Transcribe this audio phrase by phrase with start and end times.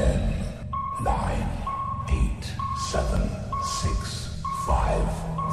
[0.00, 0.16] Ten,
[1.04, 1.46] nine,
[2.08, 2.44] eight,
[2.90, 3.20] seven,
[3.62, 5.04] six, five,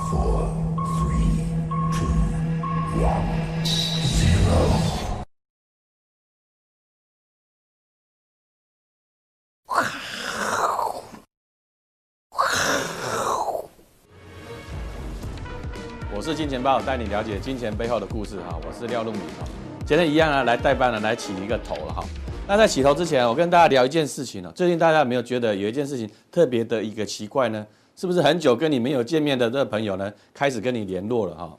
[0.10, 0.48] four,
[0.96, 1.44] three,
[1.92, 2.08] two,
[3.04, 3.28] one,
[4.06, 4.62] zero.
[16.16, 18.58] 我是金钱豹，带你了解金钱背后的故事哈。
[18.66, 19.46] 我是廖路明哈，
[19.86, 22.06] 今天一样啊，来代班呢，来起一个头了哈。
[22.50, 24.50] 那在洗头之前，我跟大家聊一件事情呢。
[24.56, 27.68] 最近大家有没有觉得有一件事情特别的一个奇怪呢？
[27.98, 31.58] 是不是很久跟你没有见面的这个朋友呢，开始跟你联络了哈？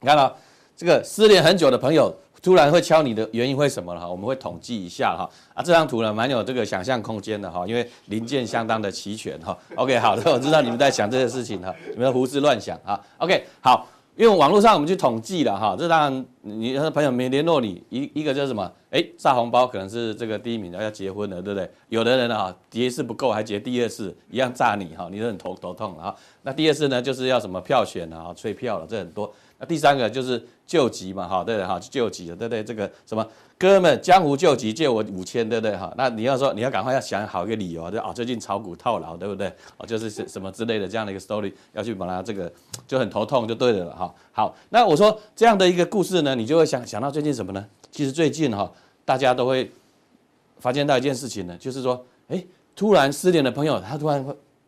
[0.00, 0.36] 你看到
[0.76, 4.06] 这个失联很久的朋友，突然会敲你的原因会什么了哈？
[4.06, 5.26] 我们会统计一下哈。
[5.54, 9.56] 啊，这张图呢，蛮有这个想象空间的哈，因为零件相当的齐全哈。
[9.74, 13.00] OK，好的， 我知道你们在想这些事情哈，你们胡思乱想啊。
[13.16, 13.88] OK，好。
[14.16, 21.68] 因为网络上我们去统计了哈，这当然你的朋友没联络你，一一个就是什么，哎，炸红包可能是这个第一名的要结婚了，对不对？
[21.88, 26.14] 有的人呢哈，结一次不够，还结第二次，一样炸你哈，你都很头头痛啊。
[26.42, 29.32] 那第二次呢，就是要什么票选啊，催票了，这很多。
[29.58, 31.66] 那第三个就是救急嘛，哈，对的？
[31.66, 32.64] 哈，救急了，对不对？
[32.64, 35.76] 这个什么哥们江湖救急借我五千，对不对？
[35.76, 39.46] 哈，那你要说你要赶快要想好一个理由啊，就啊最近炒股套牢，对不对？
[39.76, 42.52] 哦，就是什什么之类的这样的一个 story 要去把它这个
[42.86, 44.12] 就很头痛就对了哈。
[44.32, 47.64] 好，那我说这样的一个故事呢，你就会想想到最近什么呢？
[47.90, 48.70] 其实最近哈，
[49.04, 49.70] 大家都会
[50.58, 52.44] 发现到一件事情呢，就是说，哎，
[52.74, 54.26] 突然失联的朋友，他突然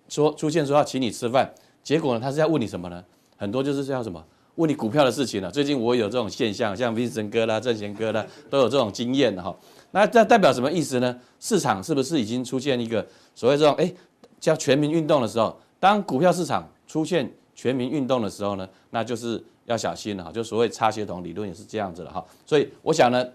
[0.09, 3.03] 说出现说要请你吃饭，结果呢，他是要问你什么呢？
[3.37, 4.25] 很多就是叫什么？
[4.57, 9.55] 问你股票的事情了，最近我有这种现象，像 Vincent 哥啦、正贤哥啦，都有这种经验的哈。
[9.93, 11.17] 那这代表什么意思呢？
[11.41, 13.93] 市场是不是已经出现一个所谓这种哎
[14.41, 15.57] 叫全民运动的时候？
[15.79, 20.33] 当股票市场出现全民运动的时候呢，那就是要小心了哈。
[20.33, 22.25] 就所谓擦鞋童理论也是这样子的哈。
[22.45, 23.27] 所以我想呢，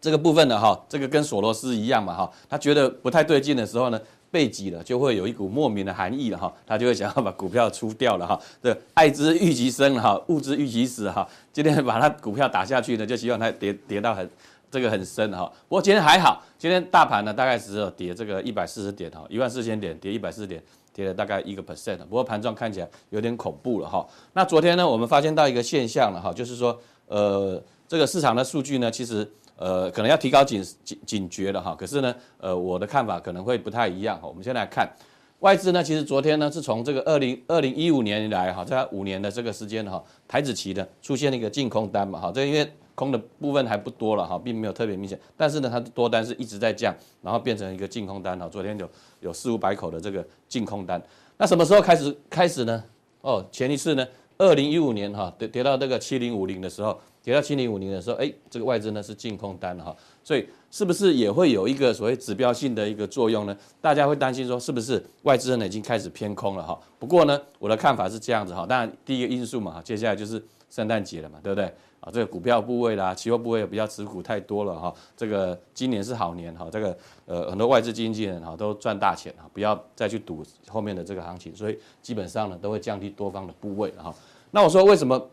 [0.00, 4.00] 这个部分呢哈，这个跟索罗斯一样嘛哈，他觉得不太对劲的时候呢。
[4.32, 8.40] 背脊了，就会有一股莫名的寒意了哈，他就会想要把股票出掉了哈。
[8.62, 11.28] 这爱之欲其生哈，恶之欲其死哈。
[11.52, 14.26] 今天把它股票打下去呢，就希望它跌跌到很
[14.70, 15.44] 这个很深哈。
[15.68, 20.62] 不过今天还好，今天大盘呢大概只有跌这个一百四十点哈，一万四千点跌一百四十点，
[20.94, 21.98] 跌了大概一个 percent。
[21.98, 24.08] 不过盘状看起来有点恐怖了哈。
[24.32, 29.30] 那昨天呢，我们发现到一个现象了哈，就是说呃这个市场的数据呢，其实。
[29.62, 31.72] 呃，可能要提高警警警觉了哈。
[31.78, 34.26] 可是呢，呃，我的看法可能会不太一样哈。
[34.26, 34.90] 我们先来看
[35.38, 42.32] 外资呢，其实昨天呢是从这个二零二零一五年以来哈，在五年的这个时间哈，台指期呢出现了一个净空单嘛哈。
[42.34, 45.16] 这因为空的部分还不多了哈，并没有特别明显。
[45.36, 46.92] 但是呢，它的多单是一直在降，
[47.22, 48.48] 然后变成一个净空单哈。
[48.48, 48.90] 昨天有
[49.20, 51.00] 有四五百口的这个净空单。
[51.38, 52.82] 那什么时候开始开始呢？
[53.20, 54.04] 哦，前一次呢，
[54.38, 56.98] 二零一五年哈跌跌到这个七零五零的时候。
[57.22, 59.94] 跌到七零五零的时候，哎，这个外资呢是净空单哈，
[60.24, 63.56] 所以是不是也会有一个所谓指标性的一个作用呢？
[63.80, 66.76] 大家会担心说，是不是外资呢已经开始偏空了哈？
[66.98, 68.66] 不过呢，我的看法是这样子哈。
[68.66, 71.72] 当然，第一个因素嘛，接下来就是圣诞节了嘛，对不对？
[72.00, 74.92] 啊，这个股票部位啦，期货部位也比较持股太多了哈。
[75.16, 84.12] 这个今年是好年哈，这个呃很多外资经纪人哈都赚大钱哈，不要再去赌后面的这个行情，所以基本上呢都会降低多方的部位哈。
[84.50, 85.30] 那我说为什么？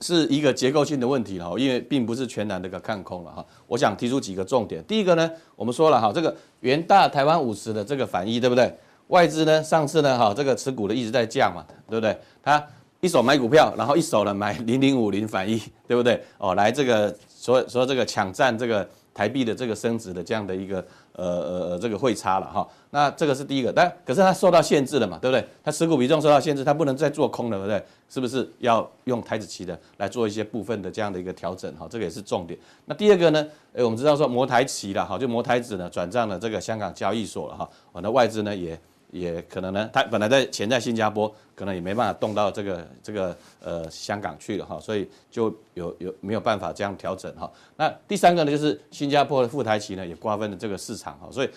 [0.00, 3.44] 是一个结构性的问题哈，因为并不是全然的个看空了哈。
[3.66, 4.82] 我想提出几个重点。
[4.84, 8.74] 第一个呢，我们说了哈，这个元大台湾五十的这个反一，对不对？
[9.08, 12.16] 外资呢，上次呢哈，这个持股的一直在降嘛，对不对？
[12.42, 12.64] 他
[13.00, 16.22] 一手买股票，然后一手呢买零零五零反一，对不对？
[16.38, 20.84] 哦，来这个说说这个抢占这个台币的这个升值的这样的一个。
[21.12, 25.46] 呃呃呃，这个汇差了哈，那这个是第一个，但可是它受到限制了嘛，对不对？
[25.62, 27.84] 它持股比重受到限制，它不能再做空了，对不对？
[28.08, 31.86] 是不是要用台子期的来做一些部分的这样的一个调整哈？
[31.90, 32.58] 这个也是重点。
[32.86, 33.46] 那第二个呢？
[33.74, 38.78] 诶，我们知道说摩台期了哈，就摩台子呢转账了这个香港交易所了哈，哦，那外资呢也。
[39.10, 47.50] 也可能呢，他本来在钱在新加坡，可能也没办法动到这个这个呃香港去了哈，所以就有有没有办法这样调整哈。
[47.76, 51.50] 那第三个呢，就是新加坡的富台期呢也瓜分了这个市场哈，所以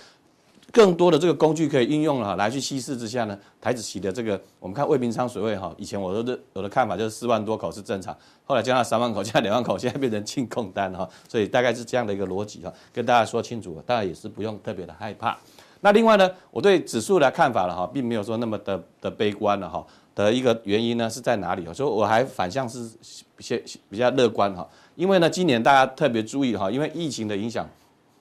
[0.72, 15.38] 更多的这个工具可以应用了哈，来去稀释之下呢，台子期的这个我们看未平仓水位哈，以前我都的我的看法就是四万多口是正常，后来降到三万口，降到两万口，现在变成净空单哈，所以大概是这样的一个逻辑哈，跟大家说清楚，大家也是不用特别的害怕。
[15.84, 19.86] 那另外呢，我对指数的看法了哈，并没有说那么的的悲观了哈。
[20.16, 21.66] 的一个原因呢是在哪里？
[21.74, 22.88] 所以我还反向是
[23.36, 23.58] 比较
[23.90, 24.68] 比较乐观哈。
[24.96, 27.68] 因为呢，今年大家特别注意哈，因为疫情的影响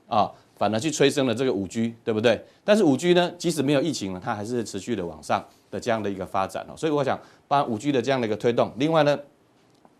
[0.08, 2.42] 啊，反而去催生了这个五 G，对不对？
[2.64, 6.72] 但是五 G 呢，即使没有疫情呢，它还是持续的往上的这样的一个发展哦。
[6.74, 9.18] 所以我想，把五 G 的这样的一个推动，另外呢，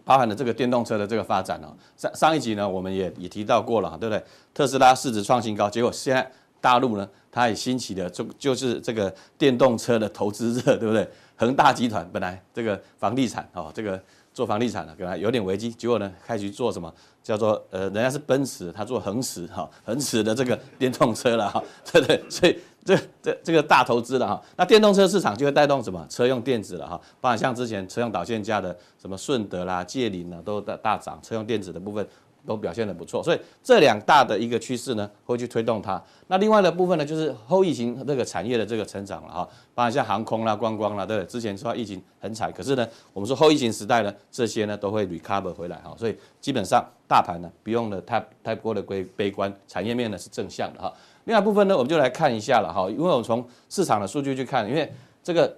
[0.03, 1.77] 包含了这个电动车的这个发展哦。
[1.99, 4.25] 上上一集呢，我们也也提到过了，对不对？
[4.55, 6.33] 特斯拉市值创新高，结果现在。
[6.63, 11.07] 大陆呢，它也兴起了就就是这个电动车的投资热，对不对？
[11.37, 14.01] 恒大集团本来这个房地产哦，这个
[14.33, 16.93] 做房地产的本来有点危机，结果呢，开始做什么？
[17.23, 22.25] 叫做呃，人家是奔驰，他做恒驰哈，恒驰的这个电动车了哈，对不对？
[22.29, 26.05] 所以这这这个大投资了哈，那电动车市场就会带动什么？
[26.09, 32.07] 车用电子了哈，包括像之前车用导线架的什么顺德啦、界霖啦，都大大涨，车用电子的部分。
[32.47, 36.03] 都表现得不错，所以这两大的一个趋势呢，会去推动它。
[36.27, 41.27] 那另外的部分呢，就是后疫情这个产业的这个成长了哈，包括像航空啦、观光啦，对不对？
[41.27, 45.95] 之前说疫情很惨，可是呢，我们说后疫情时代呢，这些呢都会 recover 回来哈。
[45.97, 50.93] 所以基本上大盘呢，不用了太太过的悲悲观，产业面呢是正向的哈。
[51.25, 54.93] 另外部分呢，我们就来看一下了哈，因为我们从市场的数据去看，因为
[55.23, 55.57] 这个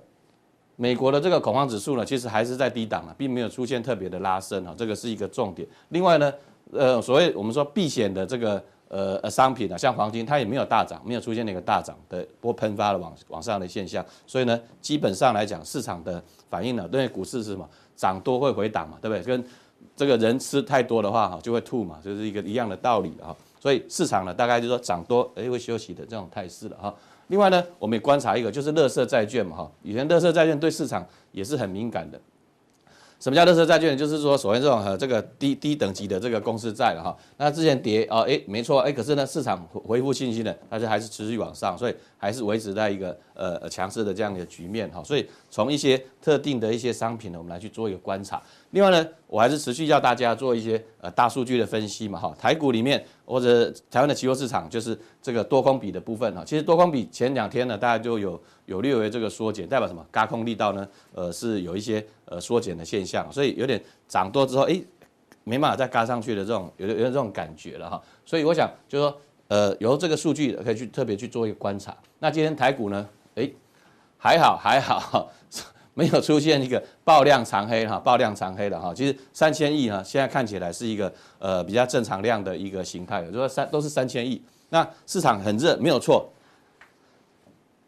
[0.76, 5.66] 美国的这个恐慌指数呢，其实还是在低档了，并没有出现特别的拉升哈，这个是一个重点。
[5.88, 6.30] 另外呢，
[6.72, 17.68] 呃，所谓我们说避险的这个呃呃商品啊，像黄金，它也没有大涨，没有出现那个大涨的波喷发的往往上的现象，所以呢，基本上来讲，市场的反应呢，对股市是什么？
[17.94, 19.22] 涨多会回档嘛，对不对？
[19.22, 19.44] 跟
[19.94, 23.34] 这个人吃太多的话哈，就会吐嘛，就是一个一样的道理哈。
[23.60, 26.92] 所以市场呢，大概就是说涨多哎会休息的这种态势了哈。
[27.28, 32.20] 另外呢，我们也观察一个，就是垃圾债券嘛哈，以前垃圾债券对市场也是很敏感的。
[33.20, 33.96] 什么叫垃圾债券？
[33.96, 45.04] 就是说，首先这种呃这个低低等级的这个公司债了哈，那之前跌啊，哎，没错，哎，可是呢，市场回复信心呢，它就还是持续往上，所以还是维持在一个呃强势的这样的局面哈。
[45.04, 48.42] 所以从一些特定的一些商品呢，我们来去做一个观察。
[48.70, 52.34] 另外呢，我还是持续要大家做一些呃大数据的分析嘛哈。
[52.38, 56.42] 台股里面或者台湾的期货市场，就是这个多空比的部分哈。
[56.42, 60.04] 其实多空比前两天呢，大家就有有略微这个缩减，代表什么？
[60.10, 60.88] 轧空力道呢？
[61.12, 63.78] 呃，是有一些呃缩减的现象，所以有点
[64.08, 64.82] 涨多之后，哎，
[65.44, 68.02] 没办法再轧上去的这种有有这种感觉了哈。
[68.24, 71.96] 所以我想就是说，呃，由这个数据可以去特别去做一个观察。
[72.18, 73.50] 那今天台股呢，哎，
[74.18, 75.30] 还好还好。
[75.96, 86.28] 没有出现一个爆量长黑哈，爆量长黑的哈，其实三千亿哈，现在看起来是一个呃比较正常量的一个形态，就是说三都是三千亿，那市场很热没有错，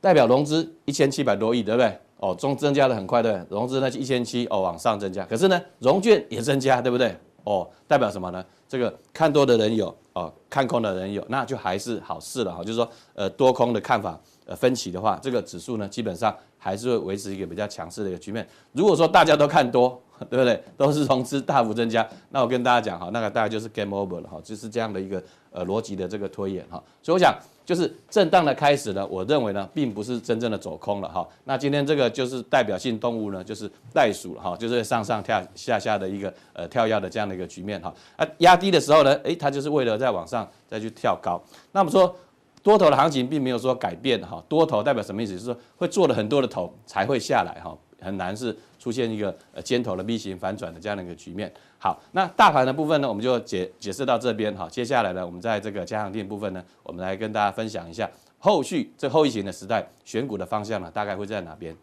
[0.00, 1.98] 代表融资一千七百多亿对不对？
[2.18, 7.12] 哦，中增加的很快对，融资呢一千七哦往上增加，可是呢融券也增加对不对？
[7.42, 8.44] 哦，代表什么呢？
[8.68, 16.34] 这个看多的人有哦，看空的人有，那就还是好事了哈，就是说呃多空的看法呃分歧的话，这个指数呢基本上。
[16.58, 18.44] 还是会维持一个比较强势的一个局面。
[18.72, 20.60] 如果说大家都看多， 对不对？
[20.76, 25.22] 都是融资大幅增加，那我跟大家讲哈，那个大概就是 game over 了哈，就是这样的一个
[25.56, 26.82] 呃逻辑的这个推演哈。
[27.02, 31.26] 所以我想，就是震荡的开始呢，我认为呢，并不是真正的走空了哈。
[31.44, 37.92] 那今天这个就是代表性动物呢，就是袋鼠了哈，就是上上跳下下的一个呃跳跃的这样的一个局面哈。
[38.16, 41.42] 啊，压低的时候呢，诶，它就是为了再往上再去跳高。
[41.72, 42.14] 那么说。
[42.62, 45.34] 多头的行情并没有说改变哈，多头代表什么意思？
[45.34, 51.52] 就是说会做了很多的头才会下来哈，很难是出现一个呃尖头的 V 型反转的这样的一个局面。
[51.78, 54.68] 好，那大盘的部分呢，我们就解解释到这边哈。
[54.70, 58.08] 接下来呢，我们在这个加强錠部分呢，我们来跟大家分享一下
[58.38, 61.76] 后续这后疫情的时代选股的方向呢，大概会在哪边？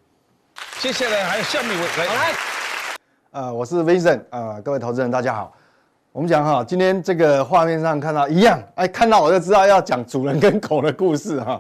[0.80, 2.34] 接下来还有下面一位来，
[3.32, 5.56] 呃，我是 Vincent，呃，各位投资人大家好。
[6.12, 11.60] 我们讲哈，今天这个画面上看到一样，哎，看到我就知道要讲主人跟狗的故事哈。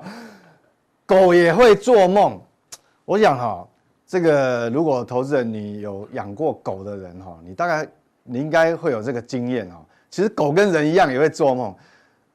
[1.06, 2.39] 狗也会做梦，
[3.06, 3.68] 我想哈，
[4.13, 7.89] 这个如果投资人你有养过狗的人哈，你大概
[8.22, 9.84] 你应该会有这个经验哈。
[10.12, 11.74] 其实狗跟人一样也会做梦，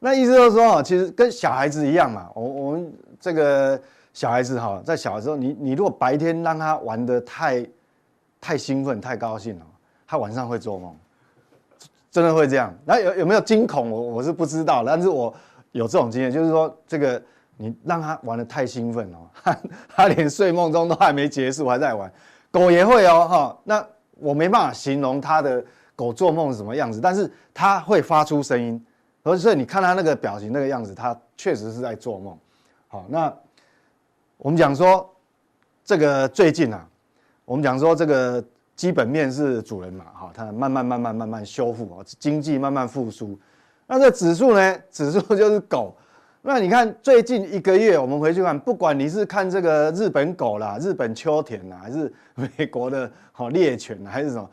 [0.01, 2.29] 那意思就是说，其实跟小孩子一样嘛。
[2.35, 3.81] 我我们这个
[4.13, 7.65] 小孩子哈，在小的时候，你你如果白天让他玩得太
[8.41, 9.67] 太兴奋、太高兴了，
[10.05, 10.93] 他晚上会做梦。
[12.11, 12.75] 真的会这样？
[12.85, 13.89] 那有有没有惊恐？
[13.89, 15.33] 我我是不知道，但是我
[15.71, 17.23] 有这种经验，就是说这个
[17.59, 19.59] 你让他玩得太兴奋哦，他
[19.95, 22.11] 他连睡梦中都还没结束，还在玩。
[22.51, 23.59] 狗也会哦，哈。
[23.65, 25.63] 那我没办法形容他的
[25.95, 28.83] 狗做梦是什么样子，但是他会发出声音，
[29.37, 32.39] 所以你看他那个表情那个样子，他确实是在做梦。
[32.87, 33.31] 好，那
[34.39, 35.15] 我们讲说
[35.85, 36.89] 这个最近啊，
[37.45, 38.43] 我们讲说这个。
[38.79, 43.37] 基本面是主人嘛，哈，它慢慢慢慢慢慢修复啊，经济慢慢复苏。
[43.89, 44.79] 那这指数呢？
[44.89, 45.97] 指数就是狗。
[46.49, 54.49] 那你看最近一个月，我们回去看，不管你是看这个日本狗啦、日本秋田啦，还是美国的好猎犬还是什么，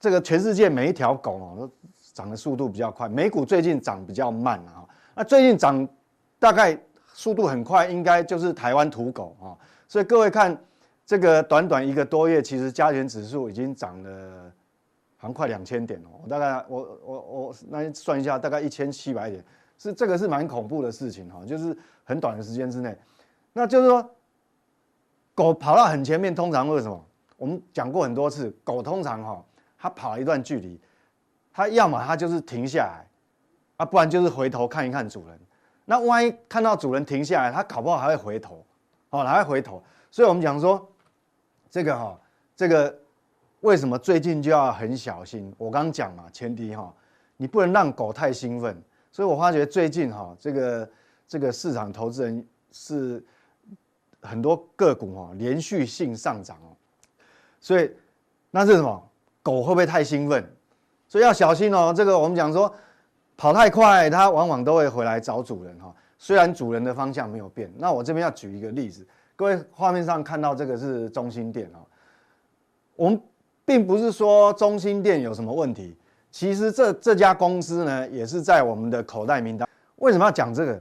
[0.00, 1.70] 这个全世界每一条狗哦都
[2.14, 3.10] 涨的速度比较快。
[3.10, 5.86] 美股最近涨比较慢啊，那最近涨
[6.38, 6.74] 大概
[7.12, 9.52] 速度很快，应该就是台湾土狗啊。
[9.86, 10.58] 所以各位看。
[11.08, 14.50] 这个短短一个多月，其实加权指数已经涨了，
[15.16, 16.26] 好像快两千点哦。
[16.28, 19.44] 大概我我我那算一下，大概一千七百点，
[19.78, 22.96] 是这个是蛮恐怖的事情哈，就是很短的时间之内，
[23.52, 24.10] 那就是说，
[25.34, 27.04] 狗跑到很前面，通常为什么？
[27.36, 29.44] 我们讲过很多次，狗通常哈，
[29.78, 30.80] 它跑一段距离，
[31.52, 33.06] 它要么它就是停下来，
[33.76, 35.38] 啊，不然就是回头看一看主人。
[35.84, 38.64] 那万一看到主人停下来，它搞不好还会回头，
[39.10, 39.82] 哦，还会回头。
[40.10, 40.90] 所以我们讲说，
[41.70, 42.18] 这个哈，
[42.56, 42.98] 这个
[43.60, 45.54] 为什么最近就要很小心？
[45.58, 46.90] 我刚刚讲嘛，前提哈，
[47.36, 48.82] 你不能让狗太兴奋。
[49.16, 50.90] 所以我发觉最近哈，这个
[51.26, 53.24] 这个市场投资人是
[54.20, 56.76] 很多个股哈连续性上涨哦。
[57.58, 57.90] 所以
[58.50, 59.10] 那是什么？
[59.42, 60.46] 狗会不会太兴奋？
[61.08, 61.94] 所以要小心哦。
[61.96, 62.70] 这个我们讲说，
[63.38, 65.94] 跑太快，它往往都会回来找主人哈。
[66.18, 69.06] 虽然主人的方向没有变，那我这边要举一个例子。
[69.34, 71.80] 各位画面上看到这个是中心店啊，
[72.96, 73.18] 我们
[73.64, 75.96] 并不是说中心店有什么问题，
[76.36, 79.66] 其实这这家公司呢也是在我们的口袋名单。
[79.94, 80.78] 为什么要讲这个？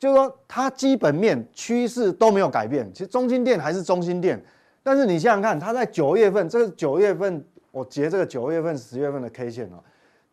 [0.00, 4.42] 就是说它基本面趋势都没有改变，其实中心店还是中心店，
[4.82, 9.78] 但是你想想看，它在九月份，这个九月份我截这个九月份、十月份的 K 线哦，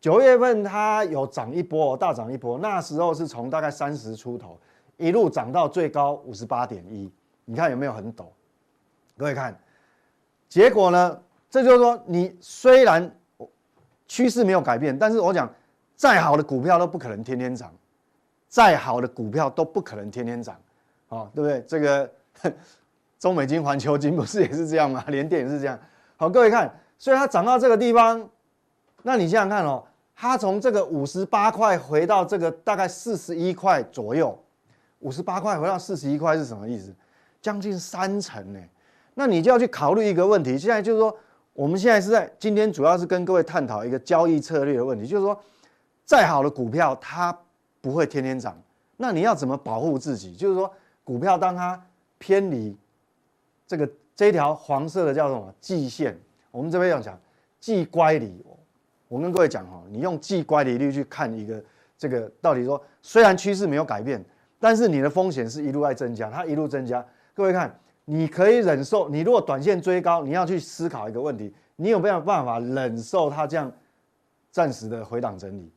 [0.00, 4.58] 九月份它有涨一波，大涨一波，那时候是从大概三十出头
[4.96, 7.08] 一路涨到最高五十八点一。
[7.44, 8.24] 你看有没有很陡？
[9.16, 9.56] 各位看，
[10.48, 11.20] 结果呢？
[11.48, 13.10] 这就是说，你虽然
[14.08, 15.48] 趋势没有改变，但是我讲，
[15.94, 17.70] 再好的股票都不可能天天涨，
[18.48, 20.56] 再好的股票都不可能天天涨，
[21.08, 21.62] 啊，对不对？
[21.68, 22.10] 这个
[23.20, 25.04] 中美金、环球金不是也是这样吗？
[25.08, 25.78] 联电也是这样。
[26.16, 28.28] 好，各位看，所以它涨到这个地方，
[29.02, 29.84] 那你想想看哦，
[30.16, 34.36] 它从这个五十八块回到这个大概四十一块左右，
[35.00, 36.94] 五十八块回到四十一块是什么意思？
[37.40, 38.60] 将近三成呢，
[39.14, 40.58] 那你就要去考虑一个问题。
[40.58, 41.16] 现在就是说，
[41.58, 45.36] 我们现在是在今天主要是跟各位探讨一个交易策略的问题，就是说，
[46.04, 47.36] 再好的股票它
[47.80, 48.56] 不会天天涨，
[48.96, 50.36] 那你要怎么保护自己？
[50.36, 50.72] 就是说，
[51.02, 51.84] 股票当它
[52.18, 52.76] 偏离
[53.66, 56.16] 这个这条黄色的叫什么季线，
[56.52, 57.18] 我们这边要讲
[57.58, 58.40] 季乖离。
[59.08, 61.60] 我跟各位讲哈，你用季乖离率去看一个
[61.98, 64.24] 这个到底说，虽然趋势没有改变，
[64.60, 67.04] 但是你的风险是一路在增加，它一路增加。
[67.34, 67.76] 各位看，
[68.10, 69.06] 你可以忍受。
[69.10, 73.70] 你如果短线追高，你要去思考一个问题：你有没有办法忍受它这样
[74.50, 75.70] 暂时的回档整理？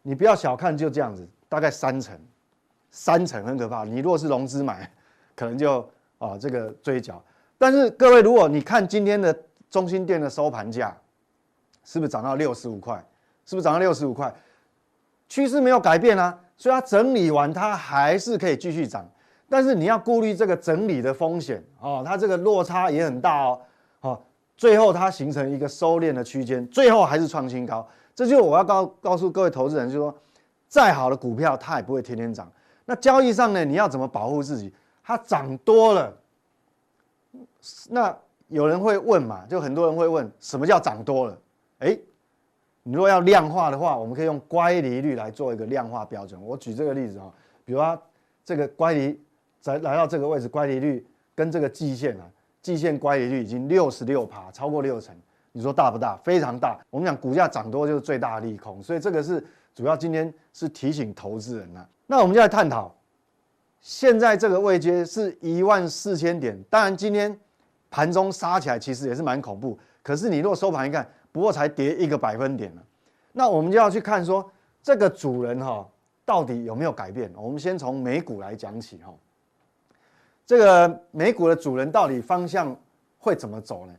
[0.00, 2.18] 你不要小看就这样子，大概三成，
[2.90, 3.84] 三成很可怕。
[3.84, 4.90] 你如果是融资买，
[5.36, 7.22] 可能就啊这个追缴。
[7.58, 10.96] 但是各位，如果你看今天的中心店的收盘价，
[11.84, 13.04] 是不是涨到六十五块？
[13.44, 14.34] 是不是涨到六十五块？
[15.28, 19.06] 趋势没有改变啊，所以它整理完，它还是可以继续涨。
[19.48, 23.60] 但是你要顾虑这个整理的风险哦，它这个落差也很大哦，
[24.00, 24.26] 好，
[24.56, 27.86] 最后它形成一个收敛的区间，最后还是创新高。
[28.12, 30.14] 这就我要告告诉各位投资人，就是说，
[30.66, 32.50] 再好的股票它也不会天天涨。
[32.84, 34.72] 那交易上呢，你要怎么保护自己？
[35.04, 36.12] 它涨多了，
[37.88, 38.16] 那
[38.48, 41.38] 有人会问嘛，就很多人会问，什么叫涨多了？
[41.78, 42.00] 诶，
[42.82, 46.42] 你如果要量化的话，我们可以用乖离率来做一个量化标准。
[46.42, 47.32] 我举这个例子哈，
[47.64, 48.02] 比如说
[48.44, 49.20] 这个乖离。
[49.66, 51.04] 来来到这个位置，乖离率
[51.34, 52.24] 跟这个季线啊，
[52.62, 55.14] 季线乖离率已经六十六趴，超过六成，
[55.52, 56.16] 你说大不大？
[56.24, 56.78] 非常大。
[56.90, 59.44] 我们讲股价涨多就是最大利空，所以这个是
[59.74, 61.86] 主要今天是提醒投资人啊。
[62.06, 62.94] 那我们就来探讨，
[63.80, 67.38] 现在这个位阶是一万四千点，当然今天
[67.90, 72.82] 盘中杀起来其实也是蛮恐怖，可是你如果收盘一看，不过才跌一个百分点了，
[73.32, 74.48] 那我们就要去看说
[74.82, 75.86] 这个主人哈
[76.24, 77.30] 到底有没有改变？
[77.36, 79.12] 我们先从美股来讲起哈。
[80.46, 82.74] 这个美股的主人到底方向
[83.18, 83.94] 会怎么走呢？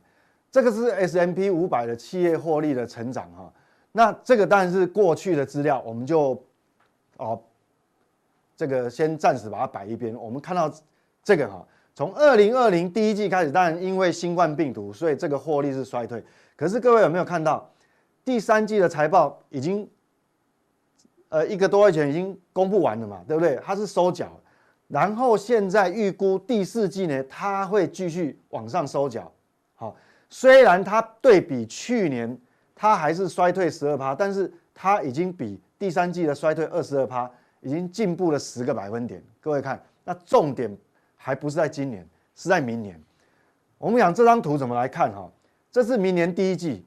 [0.50, 3.52] 这个是 S M P 五百的企业获利的成长哈。
[3.92, 6.42] 那这个当然是过去的资料，我们就
[7.18, 7.38] 哦，
[8.56, 10.14] 这个先暂时把它摆一边。
[10.14, 10.72] 我们看到
[11.22, 11.62] 这个哈，
[11.94, 16.24] 从二零二零第一季开始，当然因为新冠病毒，所以这个获利是衰退。
[16.56, 17.70] 可是各位有没有看到
[18.24, 19.86] 第三季的财报已经
[21.28, 23.22] 呃一个多月前已经公布完了嘛？
[23.28, 23.60] 对不对？
[23.62, 24.32] 它是收脚。
[24.88, 29.30] 然后现在预估第四季呢，它会继续往上收脚。
[29.74, 29.94] 好，
[30.28, 32.36] 虽然它对比去年，
[32.74, 37.30] 它还是衰退十二趴，但是它已经比第三季的衰退二十二趴，
[37.60, 39.22] 已经进步了十个百分点。
[39.40, 40.74] 各位看，那重点
[41.16, 42.98] 还不是在今年，是在明年。
[43.76, 45.30] 我们讲这张图怎么来看哈？
[45.70, 46.84] 这是明年第一季，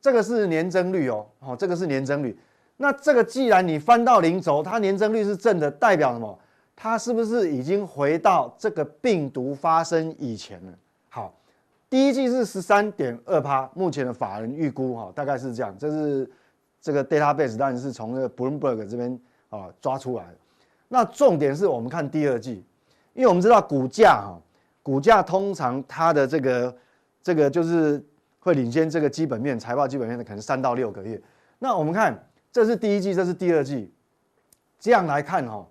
[0.00, 2.36] 这个是年增率哦，好，这个是年增率。
[2.76, 6.36] 那这个既然你翻到零轴，它年增率是正的，代表什么？
[6.76, 10.72] 它是不是已经回到这个病毒发生以前了？
[11.08, 11.32] 好，
[11.88, 15.74] 第一季是十三点二趴，目前的法人预估哈，大概是这样。
[15.78, 16.28] 这是
[16.80, 20.26] 这个 database，当然是从这个 Bloomberg 这边啊抓出来。
[20.88, 22.64] 那重点是我们看第二季，
[23.14, 24.38] 因为我们知道股价哈，
[24.82, 26.76] 股价通常它的这个
[27.22, 28.04] 这个就是
[28.38, 31.20] 会领先这个基本面财报基本面的可能三到六个月。
[31.58, 33.90] 那我们看这是第一季，这是第二季，
[34.78, 35.66] 这样来看哈，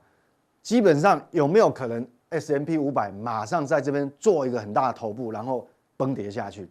[0.63, 6.67] 基本上有没有可能 S M P 五百马上在这边做一个很大的头部，然后崩跌下去？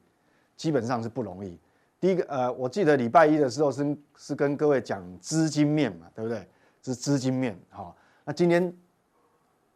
[0.56, 1.56] 基本上是不容易。
[2.00, 6.44] 第一个，呃，我记得礼拜一的时候是是跟各位讲资金面嘛，对不对？
[6.82, 7.94] 是资金面，好。
[8.24, 8.74] 那今天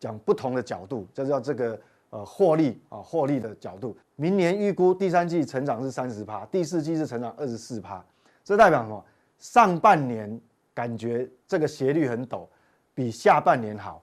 [0.01, 1.79] 讲不同的角度，就叫这个
[2.11, 3.97] 呃获利啊，获利的角度。
[4.17, 8.05] 明年预估第三季成长是三十趴，第四季是成长二十四趴，
[8.43, 9.05] 这代表什么？
[9.39, 10.41] 上半年
[10.73, 12.47] 感觉这个斜率很陡，
[12.95, 14.03] 比下半年好，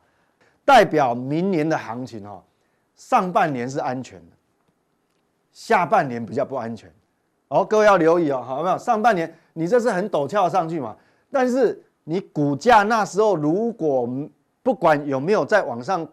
[0.65, 2.43] 代表明年的行情哈，
[2.95, 4.35] 上半年是安全的，
[5.51, 6.91] 下半年比较不安全。
[7.49, 8.77] 哦，各位要留意哦，好没有？
[8.77, 10.95] 上半年你这是很陡峭上去嘛，
[11.29, 14.09] 但是你股价那时候如果
[14.63, 16.07] 不管有没有再往上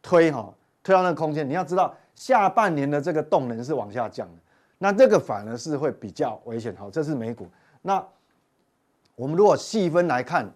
[0.00, 4.34] 推哈，推到那个空间，你要知道下半年的这个动能是往下降的，
[4.78, 6.74] 那这个反而是会比较危险。
[6.76, 7.46] 好，这是美股。
[7.82, 8.02] 那
[9.14, 10.50] 我们如果细分来看，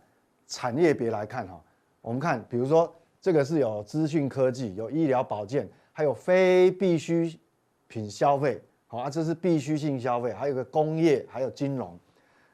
[0.47, 1.61] 产业别来看哈，
[2.00, 2.90] 我们看比如说
[3.21, 7.39] 这个是有资讯科技、有医疗保健，还有非必需
[7.87, 8.62] 品消费。
[8.87, 11.97] 好啊，这是必需性消费，还有个工业，还有金融。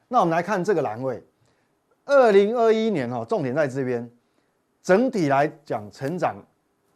[0.07, 1.23] 那我们来看这个栏位，
[2.05, 4.07] 二零二一年哈，重点在这边，
[4.83, 6.35] 整体来讲成长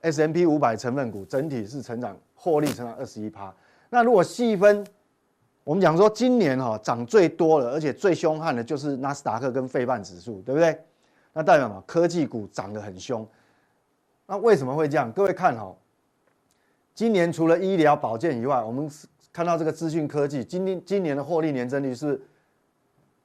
[0.01, 3.53] S M P 五百成分股整体是成长，获利成长二十一趴。
[3.89, 4.85] 那如果细分，
[5.63, 10.79] 我们讲说今年哈涨最多的，而且最凶悍的就是纳斯达克跟费半指数，对不对？
[11.33, 11.81] 那代表什么？
[11.87, 13.27] 科技股涨得很凶。
[14.31, 15.11] 那为什么会这样？
[15.11, 15.75] 各位看哈，
[16.95, 18.89] 今年除了医疗保健以外，我们
[19.33, 22.17] 看到这个资讯科技，今年今年的获利年增率是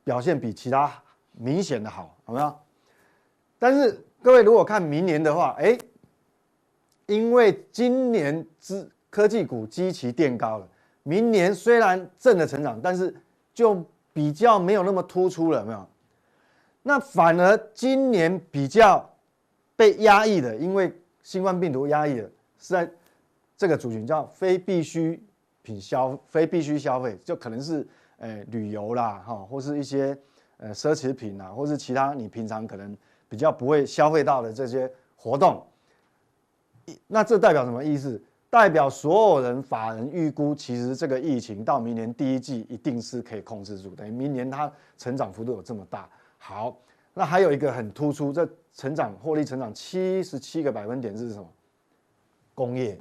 [0.02, 0.92] 表现比其他
[1.30, 2.52] 明显的好，有没有？
[3.56, 5.78] 但是各位如果看明年的话，哎，
[7.06, 10.66] 因为今年资科技股基期垫高了，
[11.04, 13.14] 明年虽然正的成长，但是
[13.54, 13.80] 就
[14.12, 15.88] 比较没有那么突出了，有没有？
[16.82, 19.08] 那反而今年比较
[19.76, 20.92] 被压抑的，因为
[21.26, 22.22] 新冠病毒压抑的
[22.56, 22.88] 是在
[23.56, 25.20] 这个族群叫非必需。
[25.60, 27.84] 品消非必需消费，就可能是
[28.18, 30.16] 呃旅游啦哈，或是一些
[30.58, 32.96] 呃奢侈品啊，或是其他你平常可能
[33.28, 35.66] 比较不会消费到的这些活动。
[37.08, 38.22] 那这代表什么意思？
[38.48, 46.08] 代表所有人法人预估，其实这个疫情到明年第一季一定是可以控制住，等于明年它成长幅度有这么大。
[46.38, 46.78] 好，
[47.12, 51.48] 那还有一个很突出，这成长获利成长七十七个百分点是什么？
[52.54, 52.96] 工业，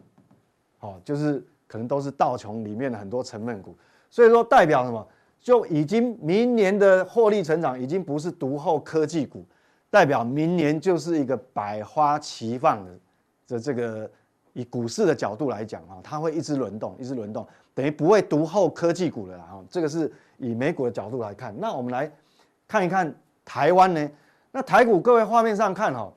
[0.80, 1.46] 好，就是。
[1.68, 3.76] 可能都是道琼里面的很多成分股，
[4.10, 5.06] 所以说代表什么？
[5.42, 9.44] 就已经明年的获利成长已经不是独后科技股，
[9.90, 12.92] 代表明年就是一个百花齐放的
[13.48, 14.10] 这这个
[14.54, 19.60] 以股市的角度来讲啊，它会一直轮动，一直轮动，等于不会独后科技股了啊。
[19.68, 21.54] 这个是以美股的角度来看。
[21.60, 22.10] 那我们来
[22.68, 24.10] 看一看台湾呢？
[24.56, 26.10] 那台股各位画面上看哈，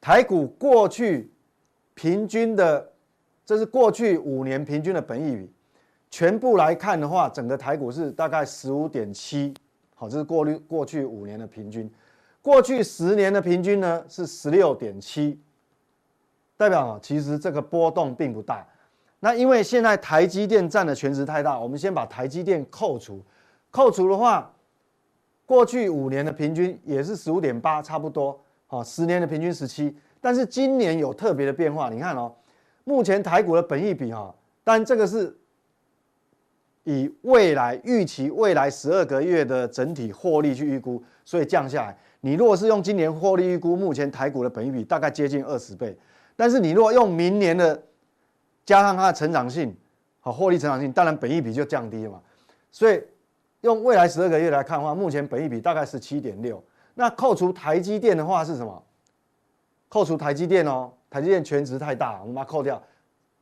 [0.00, 1.32] 台股过去
[1.94, 2.92] 平均的。
[3.44, 5.50] 这是过去五年平均的本益比，
[6.10, 9.52] 全部来看的话，整个台股是大概十五点七，
[9.96, 11.90] 好，这是过滤过去五年的平均，
[12.40, 15.40] 过去十年的平均呢是十六点七，
[16.56, 18.64] 代表啊，其实这个波动并不大。
[19.18, 23.20] 那因为现在台积电占的权值太大，我们先把台积电扣除，
[23.72, 24.54] 扣除的话，
[25.48, 32.30] 过去五年的平均也是十五点八，差不多，好，十年的平均十七，但是今年有特别的变化，你看哦。
[32.84, 35.34] 目前台股的本益比哈，但这个是
[36.84, 41.96] 以未来预期未来十二个月的整体获利去预估，所以降下来。
[42.20, 45.96] 你如果是用今年获利预估，目前台股的本益比大概接近二十倍。
[46.36, 47.82] 但是你如果用明年的
[48.66, 49.74] 加上它的成长性，
[50.20, 52.20] 好，获利成长性，当然本益比就降低了嘛。
[52.70, 53.02] 所以
[53.62, 56.62] 用未来十二个月来看的话，目前本益比大概是七点六。
[56.94, 58.82] 那扣除台积电的话是什么？
[59.88, 60.92] 扣除台积电哦。
[61.10, 62.82] 台积电权值太大，我们把它扣掉，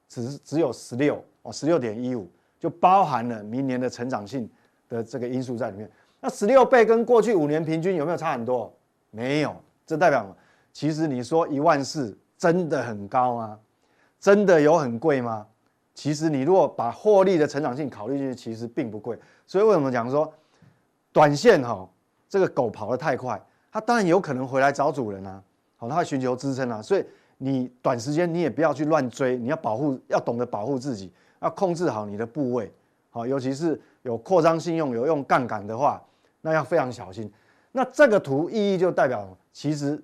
[0.08, 4.48] 只只有十六哦，十六点一五，就包含了明年的成长性
[4.88, 5.90] 的这个因素在里面。
[6.20, 8.72] 那十六倍跟过去五年平均有没有差很多？
[9.10, 9.52] 没有，
[9.84, 10.24] 这代表？
[10.72, 13.58] 其实你说一万四真的很高吗？
[14.20, 15.44] 真的有很贵吗？
[15.96, 19.18] 其实你如果把获利的成长性考虑进去，其实并不贵。
[19.48, 20.32] 所以为什么讲说
[21.12, 21.88] 短线哈，
[22.28, 25.42] 这个狗跑得太快，它当然有可能回来找主人啊，
[25.76, 27.04] 好，它会寻求支撑啊，所以。
[27.38, 32.72] 你短时间你也不要去乱追，你要保护，要懂得保护自己，要控制好你的部位，
[33.10, 36.02] 好，尤其是有扩张信用、有用杠杆的话，
[36.40, 37.30] 那要非常小心。
[37.72, 40.02] 那这个图意义就代表，其实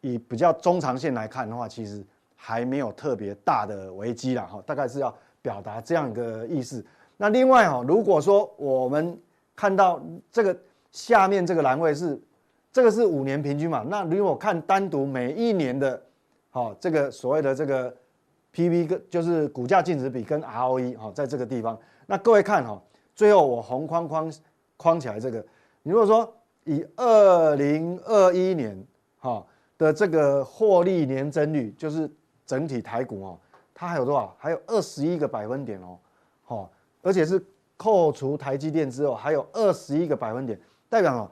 [0.00, 4.60] 以比较中长线来看的话，其实还没有特别大的危机了哈。
[4.66, 6.82] 大概是要表达这样一个意思。
[7.18, 9.20] 那另外哈，如果说我们
[9.54, 10.02] 看到
[10.32, 10.58] 这个
[10.90, 12.18] 下面这个栏位是
[12.72, 16.02] 这个是五年平均嘛，那如果看单独每一年的，
[16.48, 17.94] 好这个所谓的这个
[18.52, 22.82] P/V 跟就是股价净值比跟 ROE 哈，在这个地方，那各位看哈，
[23.14, 24.32] 最后我红框框
[24.78, 25.44] 框起来这个，
[25.82, 26.34] 你如果说。
[26.66, 28.74] 以二零二一年
[29.18, 29.44] 哈
[29.76, 32.10] 的这个获利年增率，就是
[32.46, 33.38] 整体台股哦，
[33.74, 34.34] 它还有多少？
[34.38, 35.98] 还有二十一个百分点哦，
[36.44, 36.70] 哈，
[37.02, 37.44] 而且是
[37.76, 40.58] 扣除台积电之后，还有二十一个百分点，
[40.88, 41.30] 代表哦，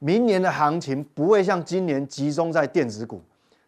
[0.00, 3.22] 明年的行情不会像今年集中在电子股，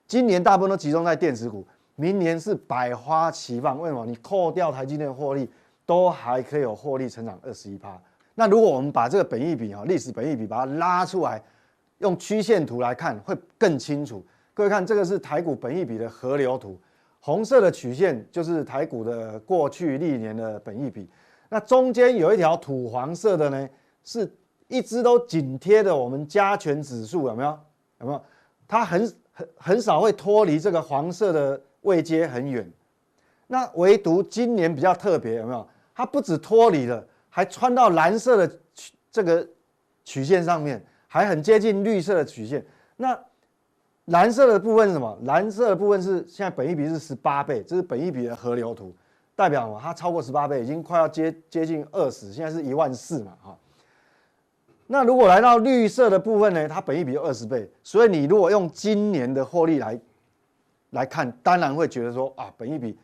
[0.07, 3.81] 今年大部分都集中在电子股，明年是百花齐放。
[3.81, 4.04] 为什么？
[4.04, 5.48] 你扣掉台积电的获利，
[5.87, 7.96] 都还可以有获利成长二十一趴。
[8.35, 11.42] 那如果我们把这个本益比哈，历史本益比把它拉出来，
[11.98, 14.24] 用曲线图来看会更清楚。
[14.54, 16.78] 各位看，这个是台股本益比的河流图，
[17.20, 21.09] 红色的曲线就是台股的过去历年的本益比。
[21.48, 23.68] 那中间有一条土黄色的呢，
[24.04, 24.31] 是
[24.68, 27.59] 一直都紧贴的我们加权指数，有没有？
[28.00, 28.22] 有没有？
[28.66, 29.00] 它很
[29.33, 32.70] 很很少会脱离这个黄色的位阶很远。
[33.46, 35.66] 那唯独今年比较特别，有没有？
[35.94, 37.07] 它不止脱离了。
[37.31, 39.46] 还穿到蓝色的曲这个
[40.04, 42.64] 曲线上面，还很接近绿色的曲线。
[42.96, 43.16] 那
[44.08, 45.18] 蓝色的部分是什么？
[45.24, 48.94] 蓝色的部分是现在本益比是十八倍，这是本益比的河流图，
[49.36, 53.56] 代表嘛，它超过十八倍，已经快要接接近二十，现在是一万四嘛，哈。
[54.86, 56.66] 那如果来到绿色的部分呢？
[56.66, 60.00] 它本益比有二十倍，所以你如果用今年的获利来
[60.90, 62.98] 来看，当然会觉得说啊，本益比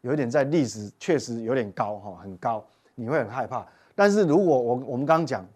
[0.00, 2.64] 有一点在历史确实有点高哈，很高，
[2.94, 3.66] 你会很害怕。
[3.94, 5.46] 但是如果我我们刚刚讲，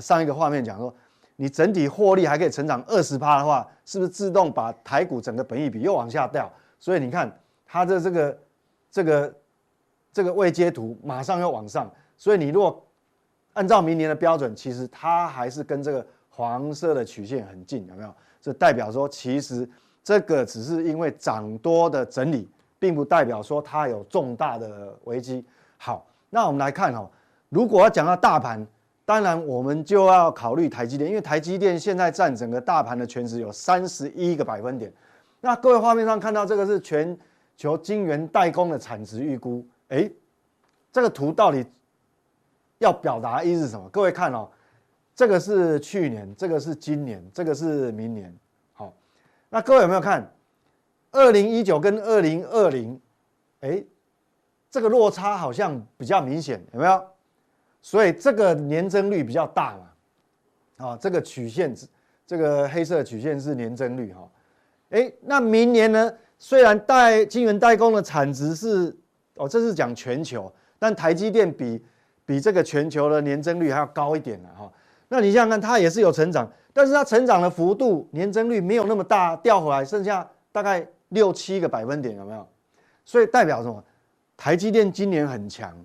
[0.00, 0.94] 上一个画面讲说，
[1.40, 6.52] 你整体获利还可以成长二十趴的话，是不是自动把台股整个本益比又往下掉？
[6.78, 8.38] 所以你看它的这个
[8.90, 9.34] 这个
[10.12, 11.90] 这个位阶图马上又往上。
[12.18, 12.86] 所以你如果
[13.54, 18.14] 按照明年的标准，其实它还是跟这个黄色的曲线很近，有没有？
[18.42, 19.66] 这代表说，其实
[20.04, 22.46] 这个只是因为涨多的整理，
[22.78, 25.42] 并不代表说它有重大的危机。
[25.78, 27.10] 好，那我们来看哈。
[27.48, 28.66] 如果要讲到大盘，
[29.10, 34.92] 当然我们就要考虑台积电，因为台积电现在占整个大盘的全值有三十一个百分点。
[35.40, 37.18] 那各位画面上看到这个是全
[37.56, 40.08] 球晶圆代工的产值预估，哎，
[40.92, 41.66] 这个图到底
[42.78, 43.88] 要表达意思是什么？
[43.88, 44.48] 各位看哦，
[45.12, 48.32] 这个是去年，这个是今年，这个是明年。
[48.74, 48.94] 好，
[49.48, 50.32] 那各位有没有看
[51.10, 53.00] 二零一九跟二零二零？
[53.62, 53.82] 哎，
[54.70, 57.04] 这个落差好像比较明显，有没有？
[57.82, 61.74] 所以这个年增率比较大嘛，啊，这个曲线，
[62.26, 64.28] 这个黑色曲线是年增率哈，
[64.90, 66.12] 哎，那明年呢？
[66.42, 68.96] 虽然代晶圆代工的产值是，
[69.34, 71.84] 哦，这是讲全球，但台积电比
[72.24, 74.72] 比这个全球的年增率还要高一点呢哈。
[75.08, 82.48] 那你想想看，它也是有成长，但是它成长的幅度年增率没有那么大，掉回来剩下大概六七个百分点，有没有？
[83.04, 83.84] 所以代表什么？
[84.36, 85.76] 台积电今年很强。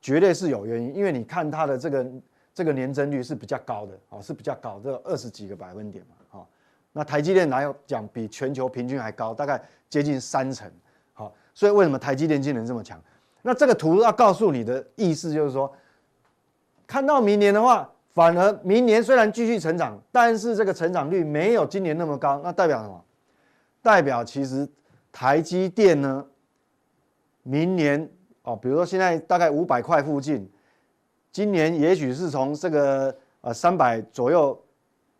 [0.00, 2.06] 绝对是有原因，因为你看它的这个
[2.54, 6.46] 这个年增率是比较高的，哦，是比较高，这二十几个百分点嘛，哈。
[6.92, 10.70] 那台积电来讲比全球平均还高，大概接近三成，
[11.12, 13.00] 好，所以为什么台积电今年这么强？
[13.42, 15.72] 那这个图要告诉你的意思就是说，
[16.86, 23.04] 看到明年的话，反而明年虽然继续成长，但是这个成长率没有今年那么高，那代表什么？
[23.82, 24.68] 代表其实
[25.10, 26.24] 台积电呢，
[27.42, 28.08] 明年。
[28.48, 30.50] 哦，比如说现在大概五百块附近，
[31.30, 34.58] 今年也许是从这个呃三百左右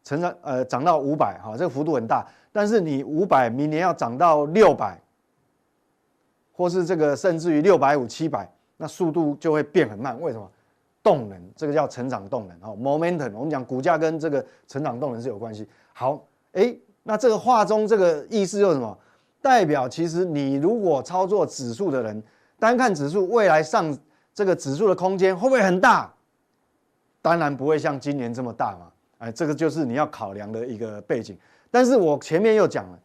[0.03, 2.27] 成长呃涨到五百哈，这个幅度很大。
[2.51, 4.99] 但是你五百明年要涨到六百，
[6.53, 10.19] 或是这个甚至于六百五七百，那速度就会变很慢。
[10.23, 10.51] 为什么？
[11.03, 13.33] 动能，这个叫成长动能哦，momentum。
[13.35, 15.69] 我们讲股价跟这个成长动能是有关系。
[15.93, 18.99] 好，哎，那这个画中这个意思就是什么？
[19.43, 22.23] 代表其实你如果操作指数的人。
[22.59, 23.97] 单看指数，未来上
[24.35, 26.13] 这个指数的空间会不会很大？
[27.21, 28.91] 当然不会像今年这么大嘛。
[29.19, 31.37] 哎，这个就是你要考量的一个背景。
[31.71, 32.99] 但是我前面又讲了，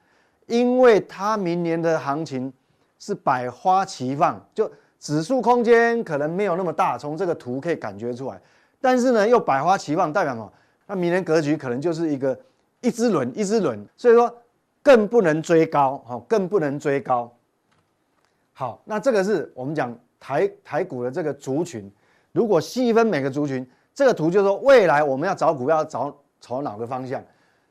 [0.46, 2.52] 因为它明年的行情
[3.00, 8.40] 是百花齐放，就指数空间可能没有那么大，从这个图可以感觉出来。
[8.80, 10.54] 但是呢，又百花齐放，代表什么？
[10.86, 12.40] 那明年格局可能就是一个
[12.82, 14.34] 一支轮一支轮，所以说
[14.82, 17.34] 更不能追高，哈，更不能追高。
[18.54, 21.92] 好，那这个是我们讲台台股的这个族群，
[22.32, 27.24] 如果细分每个族群，这个图就是说未来我们要找股票找朝哪个方向？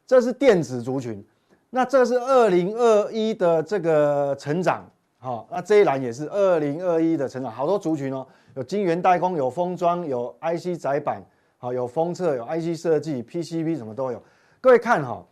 [0.04, 1.24] 这是电子族群，
[1.70, 4.84] 那这是二零二一的这个成长，
[5.18, 11.22] 好，那这一栏也是二零二一的成长，好多族群哦，有晶圆代工，有封装，有 IC 载板，
[11.58, 14.20] 好，有封测，有 IC 设计，PCB 什么都有。
[14.60, 15.24] 各位看哈，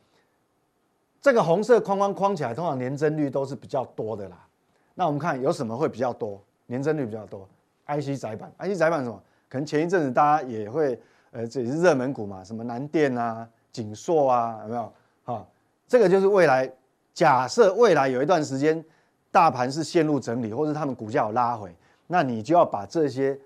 [1.21, 4.47] 这个红色框框框起来，通常年增率都是比较多的啦。
[5.01, 7.49] 那我们看有什么会比较多，年增率比较多
[7.87, 9.19] ？IC 载板，IC 载板什么？
[9.49, 13.49] 可能前一阵子大家也会，呃，这也是热门股嘛，什么南电啊。
[13.73, 14.93] 景硕啊，有没有？
[15.25, 15.47] 哈，
[15.89, 16.71] 这个就是未来。
[17.15, 18.85] 假设未来有一段时间，
[19.31, 21.75] 大盘是陷入整理，或者他们股价有拉回，
[22.07, 23.41] 那你就要把这些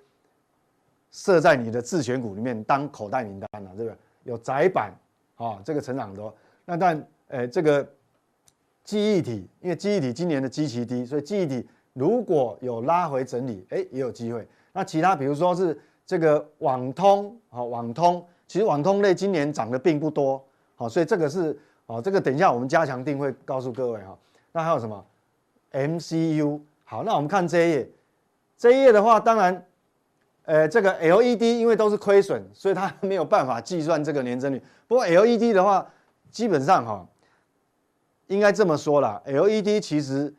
[1.13, 3.97] 设在你的自选股里面当口袋名单了，对不对？
[4.25, 4.93] 有窄板
[5.37, 6.35] 啊，这个成长多。
[6.65, 7.89] 那但，呃，这个
[8.85, 14.47] 记忆体，因为记忆体今年的基期低，所以记忆体如果有拉回整理，哎，也有机会。
[14.73, 18.25] 那其他比如说是这个网通，好，网通。
[18.47, 20.45] 其实网通类今年涨得并不多，
[20.77, 24.17] 好，所以这个是哦，这个等一下我们加强定会告诉各位哈。
[24.53, 25.05] 那还有什么
[25.73, 26.61] MCU？
[26.85, 27.91] 好，那我们看这一页，
[28.59, 29.67] 这一页的话，当然，
[30.45, 34.63] 呃，这个 LED 因为都是亏损，所以它没有办法计算这个年增率。
[34.87, 35.85] 不过 LED 的话，
[36.31, 37.07] 基本上哈，
[38.27, 40.33] 应该这么说啦，LED 其实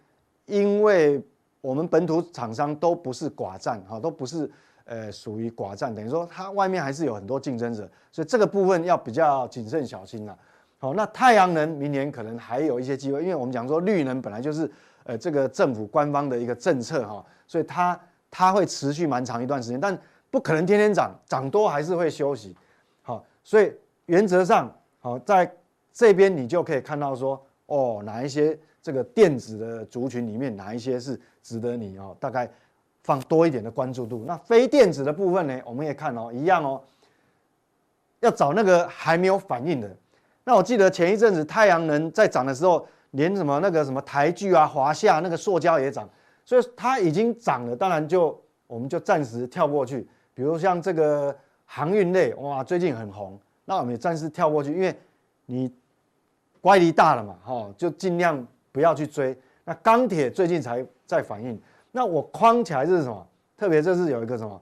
[0.46, 1.24] 因为
[1.62, 4.52] 我们本土厂商都不是寡占哈，都不是。
[4.88, 10.38] 呃，属于寡占，等于说它外面还是有很多竞争者，所以这个部分要比较谨慎小心了。
[10.78, 14.72] 好，那太阳能明年可能还有一些机会，因为我们讲说绿能本来就是
[15.06, 22.56] 呃这个政府官方的一个政策哈，所以它它会持续蛮长一段时间，但不可能天天涨，涨多还是会休息。
[23.02, 23.74] 好，所以
[24.06, 25.52] 原则上好在
[25.92, 32.50] 这边你就可以看到说哦，哪一些这个电子的族群里面哪一些是值得你哦大概。
[33.04, 34.24] 放多一点的关注度。
[34.26, 35.62] 那非电子的部分呢？
[35.64, 36.82] 我们也看哦，一样哦，
[38.22, 39.96] 要找那个还没有反应的。
[40.44, 46.10] 那我记得前一阵子太阳能在涨的时候，连什么那个什么台聚啊、华夏那个塑胶也涨，
[46.44, 47.76] 所以它已经涨了。
[47.76, 50.08] 当然就我们就暂时跳过去。
[50.34, 54.98] 比如像这个航运类，哇，最近很红，那我们也暂时跳过去，因为
[55.46, 55.72] 你
[56.66, 59.38] 乖离大了嘛，哈，就尽量不要去追。
[59.66, 61.62] 那钢铁最近才在反应。
[61.92, 63.28] 那我框起来是什么？
[63.56, 64.60] 特别这是有一个什么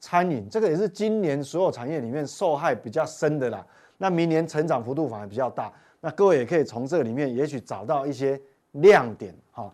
[0.00, 3.64] 餐饮，这个也是今年所有产业里面受害比较深的啦。
[3.98, 5.72] 那明年成长幅度反而比较大。
[6.00, 8.38] 那各位也可以从这里面也许找到一些
[8.72, 9.32] 亮点。
[9.52, 9.72] 好，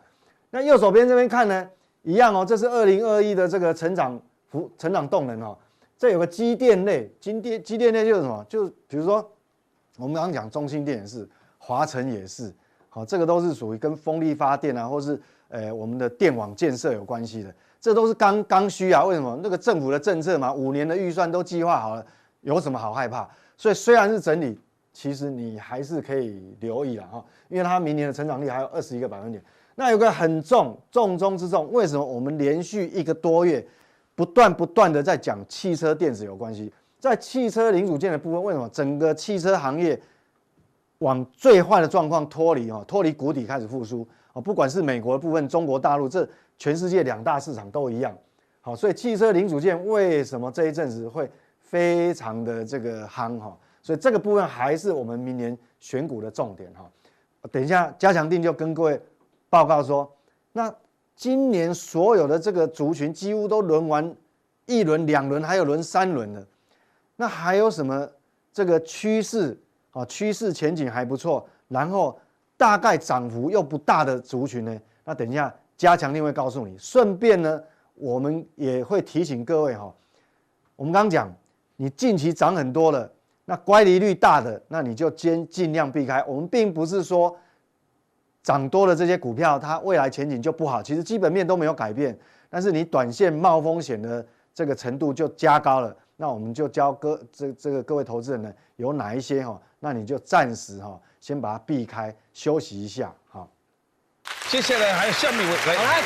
[0.50, 1.66] 那右手边这边看呢，
[2.02, 5.56] 一样哦，这是二零二一的这个成长幅成长动能哦。
[5.96, 8.44] 这有个机电类，机电机电类就是什么？
[8.50, 9.26] 就比如说
[9.96, 11.26] 我们刚刚讲中兴电视，
[11.60, 12.52] 华城也是，
[12.88, 15.20] 好，这个都是属于跟风力发电啊，或是。
[15.52, 19.04] 呃，我们的电网建设有关系的，这都是刚刚需啊。
[19.04, 19.36] 为什么？
[19.42, 22.06] 那个政府的政策嘛，五年的预算都计划好了，
[22.42, 23.28] 有什么好害怕？
[23.56, 24.56] 所以虽然是整理，
[24.92, 29.42] 其实你还是可以留意了哈，因为它明年的成长率还有二十一个百分点。
[29.74, 33.66] 那有个很重重中之重，为什么我们连续一个多月
[34.14, 36.72] 不断不断的在讲汽车电子有关系？
[37.00, 40.00] 在汽车零组件的部分，为什么整个汽车行业
[41.00, 44.06] 往最坏的状况脱离哈，脱离谷底开始复苏？
[44.32, 48.16] 啊，不管是美国的部分，中国大陆，这全世界两大市场都一样。
[48.60, 53.56] 好，所以汽车零组件为什么这一阵子会非常的这个夯哈？
[53.82, 56.88] 所以这个部分还是我们明年选股的重点哈。
[57.50, 59.00] 等一下加强定就跟各位
[59.48, 60.10] 报告说，
[60.52, 60.72] 那
[61.16, 64.14] 今年所有的这个族群几乎都轮完
[64.66, 66.46] 一轮、两轮，还有轮三轮的，
[67.16, 68.06] 那还有什么
[68.52, 69.58] 这个趋势
[69.90, 70.04] 啊？
[70.06, 72.18] 趋势前景还不错，然后。
[72.60, 74.80] 大概涨幅又不大的族群呢？
[75.02, 76.76] 那等一下加强錠会告诉你。
[76.76, 77.58] 顺便呢，
[77.94, 79.90] 我们也会提醒各位哈，
[80.76, 81.34] 我们刚刚讲，
[81.76, 83.10] 你近期涨很多了，
[83.46, 86.22] 那乖离率大的，那你就尽尽量避开。
[86.28, 87.34] 我们并不是说
[88.42, 92.14] 涨多了这些股票它未来前景就不好，其实基本面都没有改变，
[92.50, 95.96] 但是你短线冒风险的这个程度就加高了。
[96.20, 99.58] 那我们就教各这这个各位投资人呢，有哪一些哈？
[99.78, 101.00] 那你就暂时哈。
[101.18, 103.48] 先把它避开，休息一下，好。
[104.50, 105.74] 接下来还有下面一位来。
[105.76, 106.02] 来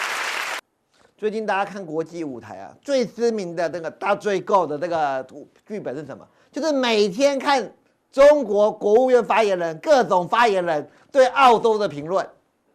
[1.19, 5.27] 最近大家看国际舞台啊，最知名的那个大追购的那个
[5.67, 6.25] 剧本是什么？
[6.53, 7.69] 就是每天看
[8.13, 12.25] 中国国务院发言人、各种发言人对澳洲的评论，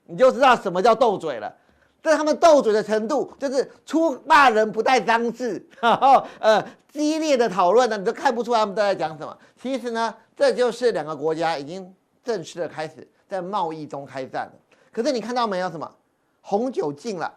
[0.06, 1.56] 你就知道什么叫斗嘴了。
[2.02, 9.38] 这他们斗嘴的程度，就是出骂人不带脏字， 然后呃激烈的讨论呢，你都看不出他们都在讲什么。
[9.62, 11.94] 其实呢，这就是两个国家已经。
[12.22, 14.54] 正式的开始在贸易中开战了，
[14.92, 15.72] 可是你看到没有？
[15.72, 15.96] 什么
[16.42, 17.34] 红酒禁了，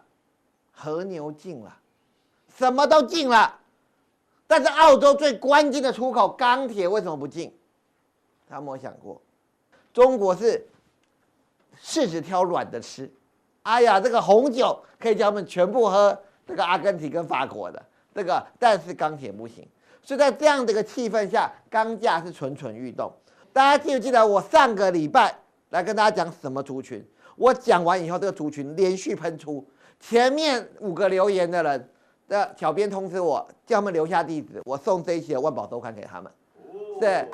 [0.71, 1.75] 和牛禁了，
[2.59, 3.59] 什么都禁了。
[4.45, 7.51] 但是澳洲最关键的出口钢铁为什么不禁？
[8.47, 9.19] 他有没有想过，
[9.91, 10.63] 中国是
[11.81, 13.11] 柿子挑软的吃？
[13.63, 17.81] 哎呀，这个红酒可以叫他们全部喝这个阿根廷跟法国的
[18.13, 19.67] 这个，但是钢铁不行。
[20.01, 23.11] 所以在这样的一个气氛下，钢价是蠢蠢欲动。
[23.51, 25.33] 大家记不记得我上个礼拜
[25.69, 27.05] 来跟大家讲什么族群？
[27.35, 29.65] 我讲完以后，这个族群连续喷出。
[29.99, 31.89] 前面五个留言的人
[32.27, 36.29] 的小编通知我，叫他们留下地址，我送这一期的万宝周刊给他们。
[36.99, 37.27] 对，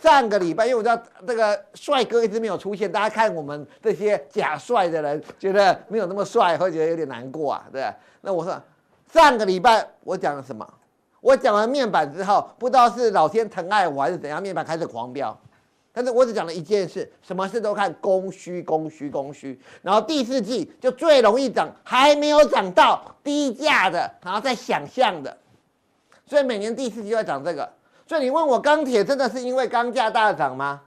[0.00, 7.64] 上个礼拜，因为我知道这个帅哥一直没有出现，大家看我们这些假帅的人觉得没有那么帅，会觉得有点难过啊。
[7.72, 8.60] 对，那我说
[9.12, 10.66] 上个礼拜我讲了什么？
[11.20, 15.38] 我讲完面板之后，不知道是老天疼爱我还是怎样，面板开始狂飙。
[15.92, 19.60] 但是我只讲了一件事，什么事都看供需，供需，供需。
[19.82, 25.36] 然后第四季就最容易涨，还没有涨到低价的，然后再想象的。
[26.26, 27.70] 所以每年第四季会涨这个。
[28.12, 30.82] 所以你问我钢铁真的是因为钢价大涨吗？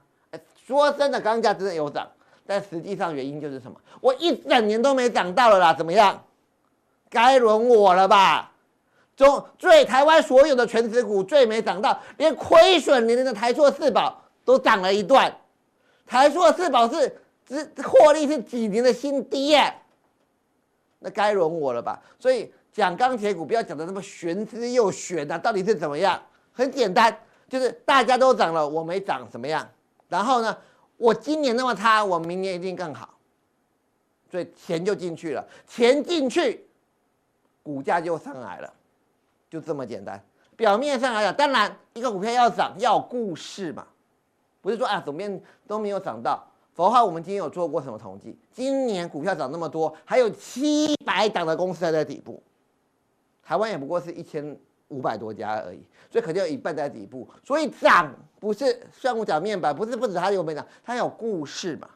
[0.64, 2.08] 说真的，钢价真的有涨，
[2.46, 3.76] 但实际上原因就是什么？
[4.00, 6.24] 我一整年都没涨到了啦，怎么样？
[7.10, 8.52] 该轮我了吧？
[9.18, 15.36] 中最台湾所有的权值股最没涨到，连亏损年的台塑四宝都涨了一段，
[16.06, 17.12] 台塑四宝是
[17.48, 19.74] 只获利是几年的新低耶，
[21.00, 22.00] 那该轮我了吧？
[22.20, 26.22] 所以讲钢铁股不要讲的那么玄之又玄啊，到底是怎么样？
[26.56, 27.16] 很简单，
[27.48, 29.70] 就是大家都涨了，我没涨怎么样？
[30.08, 30.58] 然后呢，
[30.98, 33.14] 我今年那么差，我明年一定更好，
[34.32, 36.66] 所以钱就进去了，钱进去，
[37.62, 38.74] 股价就上来了。
[39.50, 40.22] 就这么简单，
[40.56, 43.86] 表面上来讲，当然一个股票要涨要故事嘛，
[44.62, 46.46] 不是说啊，怎么样都没有涨到。
[46.74, 48.38] 否则话，我们今天有做过什么统计？
[48.52, 52.44] 今年股票涨那么多，还有七百档的公司还在底部，
[53.42, 54.58] 台湾也不过是一千
[54.90, 57.28] 五百多家而已，所以肯定有一半在底部。
[57.44, 61.90] 所以涨不是像我讲面板，不是不止它有没涨，它有故事嘛。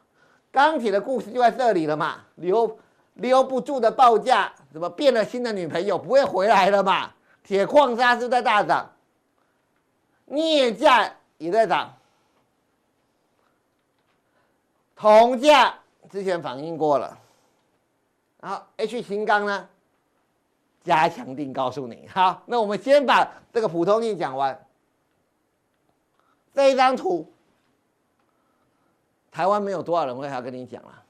[0.52, 2.78] 钢铁的故事就在这里了嘛，留
[3.14, 7.12] 留不住的报价，怎么变了心的女朋友不会回来了嘛？
[7.44, 8.90] 铁矿砂是在大涨，
[10.26, 11.94] 镍价也在涨，
[14.96, 15.78] 铜价
[16.10, 17.16] 之前反映过了，
[18.40, 19.68] 然后 H 型钢呢，
[20.82, 24.58] 加强定告诉你，好，那我们先把这个普通錠讲完。
[26.54, 27.30] 这一张图，
[29.30, 31.02] 台湾没有多少人会要跟你讲了。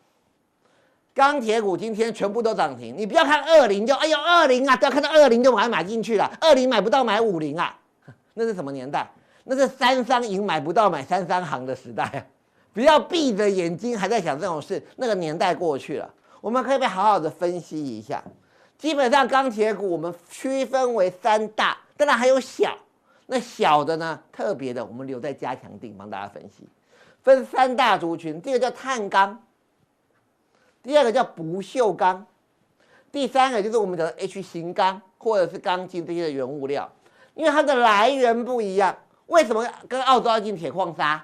[1.14, 7.78] 钢铁股今天全部都涨停，你不要看二零就哎呦二零啊，不要看到二零就买买进去了，二零买不到买五零啊，
[8.35, 9.11] 那是什么年代？
[9.44, 12.28] 那是三商银买不到买三商行的时代！
[12.72, 16.09] 不要闭着眼睛还在想这种事，那个年代过去了。
[16.40, 18.22] 我们可以不好好的分析一下？
[18.81, 22.75] 基本上钢铁股我们区分为三大，当然还有小，
[23.27, 26.66] 那小的呢，特别的我们留在加强定帮大家分析，
[27.23, 29.38] 分三大族群，第一个叫碳钢。
[30.83, 32.27] 第二个叫不锈钢，
[33.12, 36.90] 第三个就是我们讲的 H 型钢或者是钢筋这些的原物料，
[37.35, 38.97] 因为它的来源不一样。
[39.27, 41.23] 为什么跟澳洲要进铁矿砂？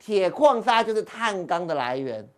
[0.00, 2.28] 铁矿砂就是碳钢的来源，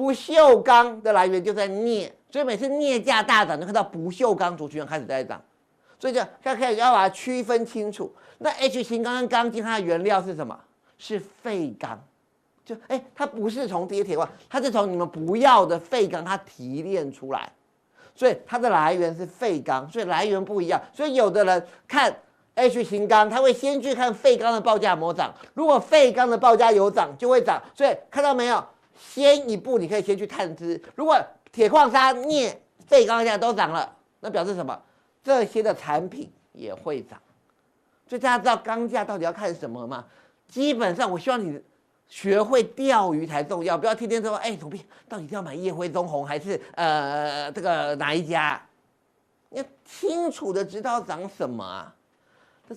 [0.00, 5.38] 不锈钢的来源就在镍，所以每次镍价大涨，就看到不锈钢族群开始在涨，
[5.98, 8.10] 所以就要开始要把它区分清楚。
[8.38, 10.58] 那 H 型钢跟钢筋它的原料是什么？
[10.96, 12.02] 是废钢。
[12.64, 17.52] 就哎，它不是从这些铁矿，它是从你们不要的废钢，它提炼出来，
[18.14, 20.80] 所以它的来源是废钢，所以来源不一样。
[20.94, 22.10] 所以有的人看
[22.54, 25.34] H 型钢，他会先去看废钢的报价有没有涨。
[25.52, 27.62] 如果废钢的报价有涨，就会涨。
[27.74, 28.64] 所以看到没有？
[29.00, 30.80] 先一步你可以先去探知。
[30.94, 31.18] 如果
[31.50, 34.80] 铁矿砂、镍、废钢现在都涨了，那表示什么？
[35.24, 37.18] 这些的产品也会涨。
[38.06, 40.04] 所以大家知道钢价到底要看什么吗？
[40.46, 41.60] 基本上，我希望你。
[42.12, 48.60] 学会钓鱼才重要，不要天天说，哎，左边到底要买烨辉中红还是呃这个哪一家？
[49.50, 51.94] 你要清楚的知道涨什么啊。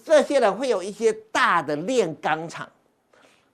[0.05, 2.69] 这些人会有一些大的炼钢厂，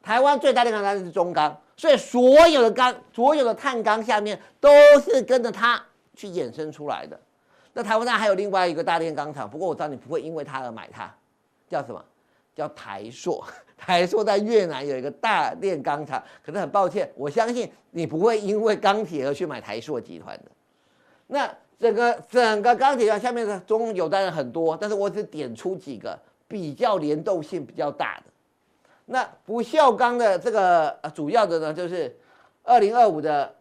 [0.04, 4.70] 台湾最大的炼钢厂是中钢，所以所有的钢，所有的碳钢下面都
[5.02, 5.82] 是跟着它
[6.14, 7.18] 去衍生出来的。
[7.72, 11.10] 那台湾那还有另外一个大炼钢厂，不过我知道你不会因为它而买它，
[11.70, 12.04] 叫什么？
[12.54, 13.42] 叫台塑。
[13.78, 20.52] 台塑在越南有一个大炼钢厂，可是很抱歉，我相信你不会因为钢铁而去买台塑集团的。
[21.28, 21.50] 那
[21.80, 28.24] 整个整个钢铁下面的中游当然很多，但是我只点出几个比较联动性比较大的。
[29.12, 32.16] 那不锈钢的这个主要的呢，就是
[32.64, 33.56] 二零二五的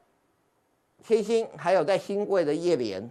[1.03, 3.11] 千兴，还有在新贵的叶联。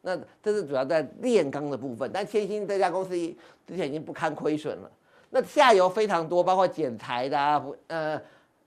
[0.00, 3.10] 那这是主要在炼钢的部分，但千兴这家公司
[3.66, 4.90] 之前已经不堪亏损了。
[5.30, 8.20] 那下游非常多，包括剪裁的啊，呃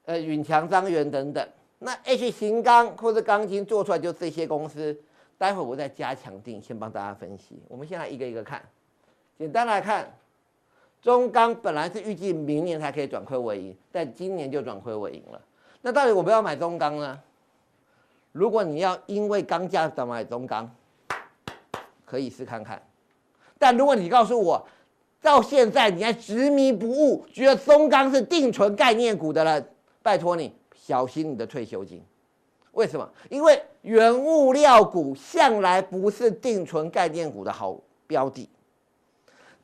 [0.05, 1.45] 呃允强张元等等。
[1.80, 4.97] 那 H 型钢或者钢筋做出来就这些公司，
[5.38, 7.62] 待会我再加强定，先帮大家分析。
[7.68, 8.62] 我们先来一个一个看。
[9.38, 10.14] 简单来看，
[11.02, 15.41] 中钢本来是预计明年才可以转亏为盈，但今年就转亏为盈了。
[15.82, 17.20] 那到底我不要买中钢呢？
[18.32, 20.70] 如果你要因为钢价涨买中钢，
[22.06, 22.82] 可以试看看。
[23.58, 24.66] 但如果你告诉我，
[25.22, 29.70] 到现在你还执迷不悟，觉得中钢是定存概念股的人，
[30.02, 30.54] 拜托你。
[30.74, 32.04] 小心你的退休金，
[32.72, 33.08] 为什么？
[33.30, 37.78] 因为原物料股向来不是定存概念股的好
[38.08, 38.49] 标的。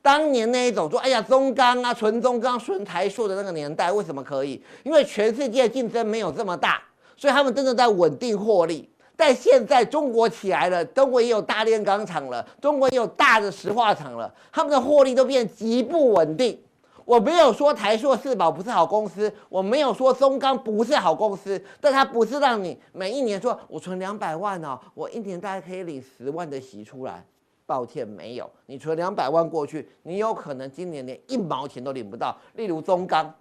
[0.00, 4.62] 当年那一种说，哎呀，中钢啊，纯中钢、纯台塑的那个年代，为什么可以？
[4.84, 6.82] 因为全世界竞争没有这么大，
[7.16, 8.88] 所以他们真的在稳定获利。
[9.16, 16.56] 但现在中国起来了，中国也有大炼钢厂了，中国也有大的石化厂了，他们的获利都变极不稳定。
[17.04, 27.24] 我没有说台塑四宝不是好公司，我没有说中钢不是好公司，但它不是让你每一年说我存两百万哦，我一年大概可以领十万的息出来。
[27.68, 32.34] 抱歉，没有，你存两百万过去，你有可能今年连一毛钱都领不到。
[32.54, 33.34] 例如中钢，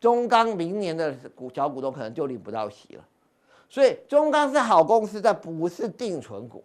[0.00, 3.04] 中钢明年的股小股东可能就领不到息了。
[3.68, 6.62] 所以中钢是好公司，但不是定存股。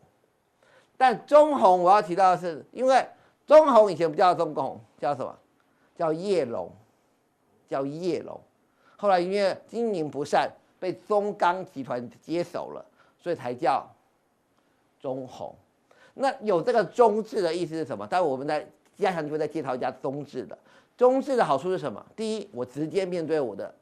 [0.95, 3.03] 但中红我要提到的是，因为
[3.47, 5.36] 中红以前不叫中鸿，叫什么？
[5.97, 6.72] 叫叶龙，
[7.68, 8.39] 叫叶龙，
[8.97, 12.86] 后来因为经营不善，被中钢集团接手了，
[13.20, 13.89] 所以才叫
[15.01, 15.55] 中红。
[16.16, 18.05] 那有这个“中”字的意思是什么？
[18.05, 20.57] 待会我们在加强就会再介绍一家“中”字的。
[20.95, 22.05] 中字的好处是什么？
[22.16, 23.74] 第一，我直接面对我的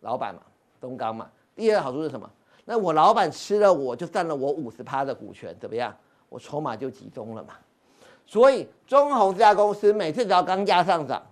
[0.00, 0.42] 老板嘛，
[0.80, 1.30] 东钢嘛。
[1.54, 2.30] 第二个好处是什么？
[2.66, 5.96] 那我老板吃了我就占了我五十趴的股权，怎么样？
[6.28, 7.54] 我筹码就集中了嘛。
[8.26, 11.22] 所以中鸿这家公司每次只要钢价上涨，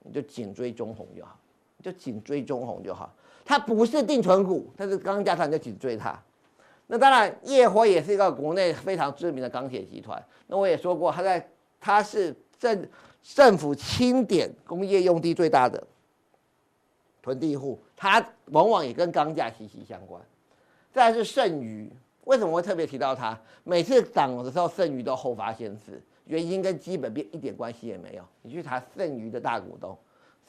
[0.00, 1.38] 你就紧追中鸿就好，
[1.82, 3.10] 就紧追中鸿就好。
[3.44, 6.20] 它不是定存股，但是钢价上你就紧追它。
[6.90, 10.20] 那当然，业辉也是一个国内非常知名的钢铁集团。
[10.46, 12.88] 那我也说过，它在它是政
[13.22, 15.86] 政府清点工业用地最大的
[17.22, 20.20] 囤地户，它往往也跟钢价息息相关。
[20.90, 21.92] 再是盛余。
[22.24, 23.38] 为什么会特别提到它？
[23.64, 28.24] 每次涨的时候，盛余都后发先至，原因跟基本面一点关系也没有。
[28.42, 29.96] 你去查盛余的大股东，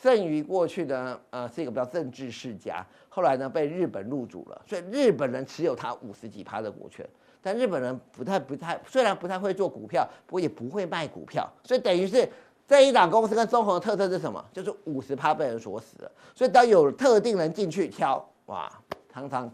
[0.01, 7.07] 剩余过去呢，呃，是一个比较政治世家，后来呢被日本入主了，所以日本人持有它五十几趴的股权。
[7.41, 12.27] 但日本人不太不太，虽然不太会做股票，不过也不会卖股票，所以等于是
[12.67, 14.43] 这一档公司跟中鸿的特色是什么？
[14.51, 16.11] 就是五十趴被人锁死了。
[16.35, 18.71] 所以当有特定人进去挑，哇，
[19.11, 19.49] 常常。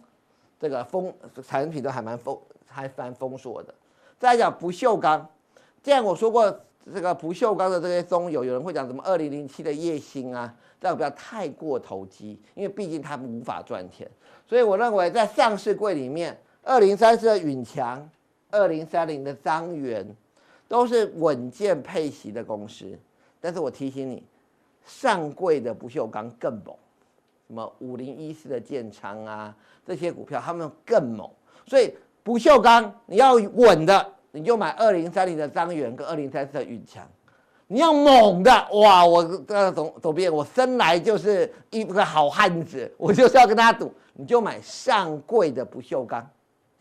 [0.57, 1.13] 这个封
[1.45, 3.75] 产品都还蛮封，还蛮封锁的。
[4.17, 5.27] 再来讲不锈钢，
[5.83, 6.49] 既然我说过
[6.93, 14.09] 这个不锈钢的这些中游，有人会讲什么二零零七的叶星啊，这样不要太过投机，因为毕竟他们无法赚钱。
[14.47, 18.07] 所以我认为在上市柜里面，二零三四的允强，
[18.51, 20.05] 二零三零的彰源，
[20.67, 22.85] 都是稳健配息的公司。
[23.41, 24.23] 但是我提醒你，
[24.85, 26.75] 上柜的不锈钢更猛。
[27.47, 29.55] 什么五零一四的建昌啊，
[29.85, 31.29] 这些股票他们更猛，
[31.67, 37.07] 所以不锈钢你要稳的，你就买二零三零的彰源跟二零三四的允强。
[37.67, 46.29] 你要猛的，哇，我这个总总编，我生来就是一个好汉子，我就是要跟他赌，你就买上柜的不锈钢，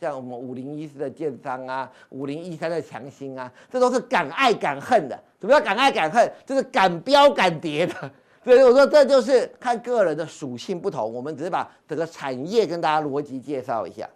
[0.01, 5.19] 像我们五零一四的建商啊，五零一三的强兴啊，这都是敢爱敢恨的。
[5.41, 6.31] 什么叫敢爱敢恨？
[6.45, 7.95] 就是敢飙敢跌的。
[8.45, 11.11] 所以我说，这就是看个人的属性不同。
[11.11, 14.07] 我们只是把整个产业跟大家逻辑介绍一下。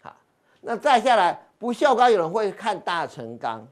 [0.00, 0.14] 好，
[0.60, 3.66] 那再下来，不锈钢有人会看大成钢，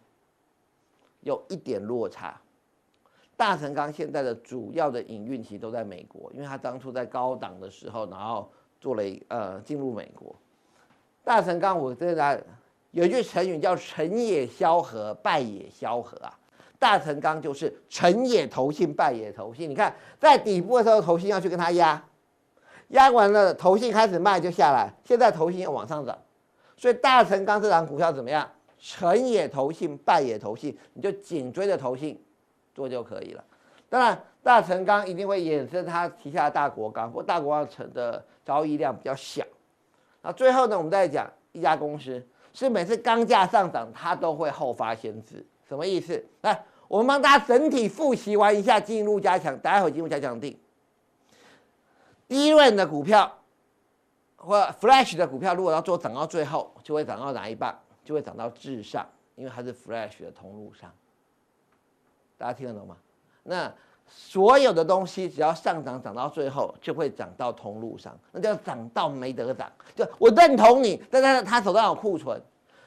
[1.20, 2.40] 有一点落差。
[3.36, 10.34] 大成钢现在的主要的营运其实都在美国，因为他当初在高档的时候，然后做了一呃进入美国。
[11.22, 12.46] 大成钢，我真的
[12.92, 16.32] 有一句成语叫“成也萧何，败也萧何”啊。
[16.78, 19.68] 大成钢就是成也投信，败也投信。
[19.68, 22.02] 你看，在底部的时候，投信要去跟他压，
[22.88, 24.90] 压完了，投信开始卖就下来。
[25.04, 26.16] 现在投信要往上涨，
[26.82, 28.50] 所以大成钢这档股票怎么样？
[28.80, 32.20] 成也投信，败也投信，你就紧追着投信
[32.74, 33.44] 做就可以了。
[33.88, 39.44] 当然，大成钢一定会衍生它旗下的大国钢，不过大国钢成的交易量比较小。
[40.22, 42.20] 那最后呢，我们再讲一家公司，
[42.52, 46.26] 是每次钢价上涨，它都会后发先至，什么意思？
[46.40, 46.64] 来。
[46.88, 50.58] 我们帮大家整体复习完一下，进入加强，待会进入加强定。
[52.26, 53.38] 第一轮的股票
[54.44, 57.74] 或 Flash 的股票，如果要做涨到最后，就会涨到哪一棒？
[58.04, 60.92] 就会涨到至上，因为它是 Flash 的通路上。
[62.36, 62.96] 大家听得懂吗？
[63.44, 63.72] 那
[64.08, 69.70] 所有的东西只要上涨，涨到最后就会涨到通路上，那叫涨到没得涨。
[69.94, 72.42] 就我认同你，但是他手上有库存。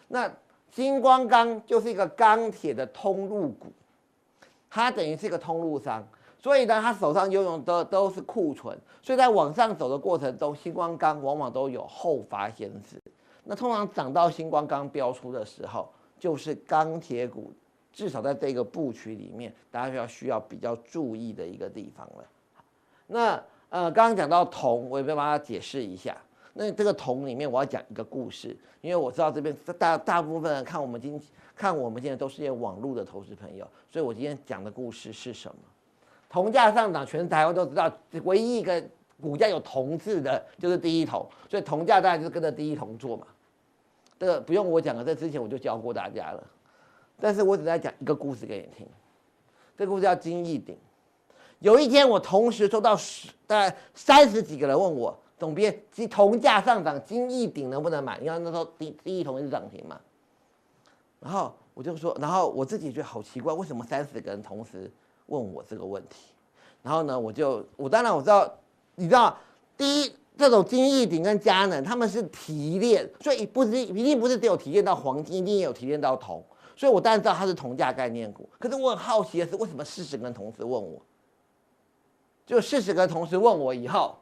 [0.09, 0.29] 那
[0.69, 3.71] 金光钢就是一个钢铁的通路股，
[4.69, 6.05] 它等于是一个通路商，
[6.45, 13.01] 所以呢，他手上拥有的都是库存，所以在往上走的过程中，新光钢往往都有后发先至。
[13.45, 15.89] 那通常涨到新光钢标出的时候，
[16.19, 17.51] 就是钢铁股。
[17.91, 22.23] 至少在这个布局里面，大家需要需要比较注意的一个地方了。
[23.07, 26.15] 那呃，刚刚讲到铜，我也帮大家解释一下。
[26.53, 31.19] 那这个铜里面，我要讲一个故事，因为我知道这边大大部分人看我们今
[31.55, 35.55] 看我们现在都是些网络的投资朋友，所以我今天讲的故事是什么？
[36.35, 37.89] 铜价上涨，全台湾都知道，
[38.25, 38.83] 唯一一个
[39.21, 43.25] 股价有铜字的就是第一铜，所以铜价当然就是跟着第一铜做嘛。
[44.19, 46.43] 这个不用我讲了，这之前我就教过大家了。
[47.21, 48.85] 但是我只在讲一个故事给你听，
[49.77, 50.77] 这个故事叫金义鼎。
[51.59, 58.19] 有一天，我同时收到十大概三十几个人问我，总编，金铜价上涨，金义鼎能不能买？
[58.19, 59.97] 因为那时候第第一铜是涨停嘛。
[61.21, 64.91] 然后我就说，然后我自己觉得好奇怪，为什么三十个人同时
[65.27, 66.33] 问我这个问题？
[66.81, 68.51] 然后呢，我就我当然我知道，
[68.95, 69.37] 你知道，
[69.75, 76.43] 第一这种金义鼎跟佳能他们是提炼，所以不是一定不是只有提炼到黄金，一定也有提炼到铜。
[76.77, 78.49] 所以，我当然知道它是铜价概念股。
[78.59, 81.01] 可是我很好奇的是，为什么四十个同时问我？
[82.45, 84.17] 就四十个同时问我以后，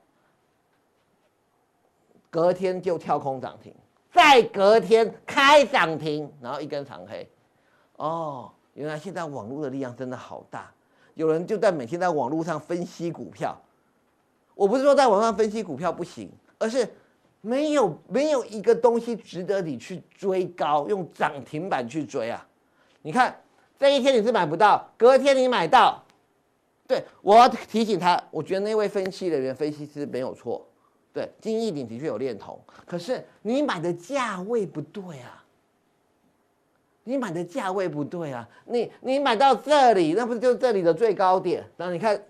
[2.29, 3.73] 隔天就跳空涨停，
[4.13, 7.27] 再隔天开涨停，然后一根长黑。
[7.97, 10.71] 哦，原来现在网络的力量真的好大。
[11.16, 13.59] 有人就在每天在网络上分析股票。
[14.55, 16.88] 我不是说在网上分析股票不行，而是。
[17.45, 22.47] 没有没有一个东西值得你去追高，用涨停板去追啊！
[23.01, 23.38] 你看
[23.78, 26.01] 这一天你是买不到，隔天你买到。
[26.88, 30.66] 对，我要提醒他，我觉得那位分析人员分析师没有错。
[31.11, 35.42] 对，金义鼎的确有恋童，可是你买的价位不对啊！
[37.05, 38.47] 你买的价位不对啊！
[38.65, 41.63] 你你买到这里，那不是就是这里的最高点？
[41.75, 42.21] 然后你看，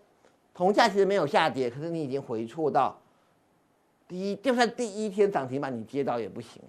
[0.54, 3.00] 铜价其实没有下跌，可是你已经回错到。
[4.08, 6.62] 第一，就算第一天涨停板你接到也不行。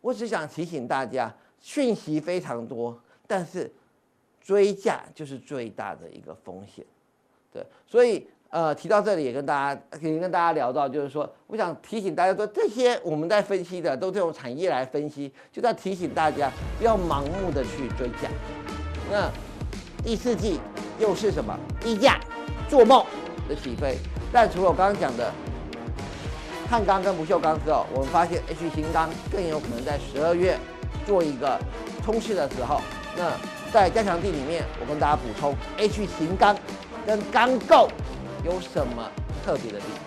[0.00, 3.70] 我只想提醒大家，讯息非常多，但是
[4.40, 6.84] 追价就是最大的一个风险。
[7.52, 18.28] 对，所以呃，提到这里也跟大家，也跟大家聊到，就是说，我想提醒大家说，这些我们在分析的都这种产业来分析，就在提醒大家不要盲目的去追价。
[19.10, 19.30] 那
[20.02, 20.60] 第四季
[20.98, 21.58] 又是什么？
[21.80, 22.18] 低价
[22.68, 23.04] 做梦
[23.48, 23.96] 的起飞。
[24.32, 25.32] 但除了我刚刚讲的。
[26.68, 30.58] 碳钢跟不锈钢之后，我们发现 H 型钢更有可能在十二月
[31.06, 31.56] 做一个
[32.04, 32.80] 冲刺的时候。
[33.16, 33.30] 那
[33.72, 36.56] 在加强地里面，我跟大家补充，H 型钢
[37.06, 37.88] 跟钢构
[38.46, 39.10] 有什么
[39.44, 40.05] 特别的地方？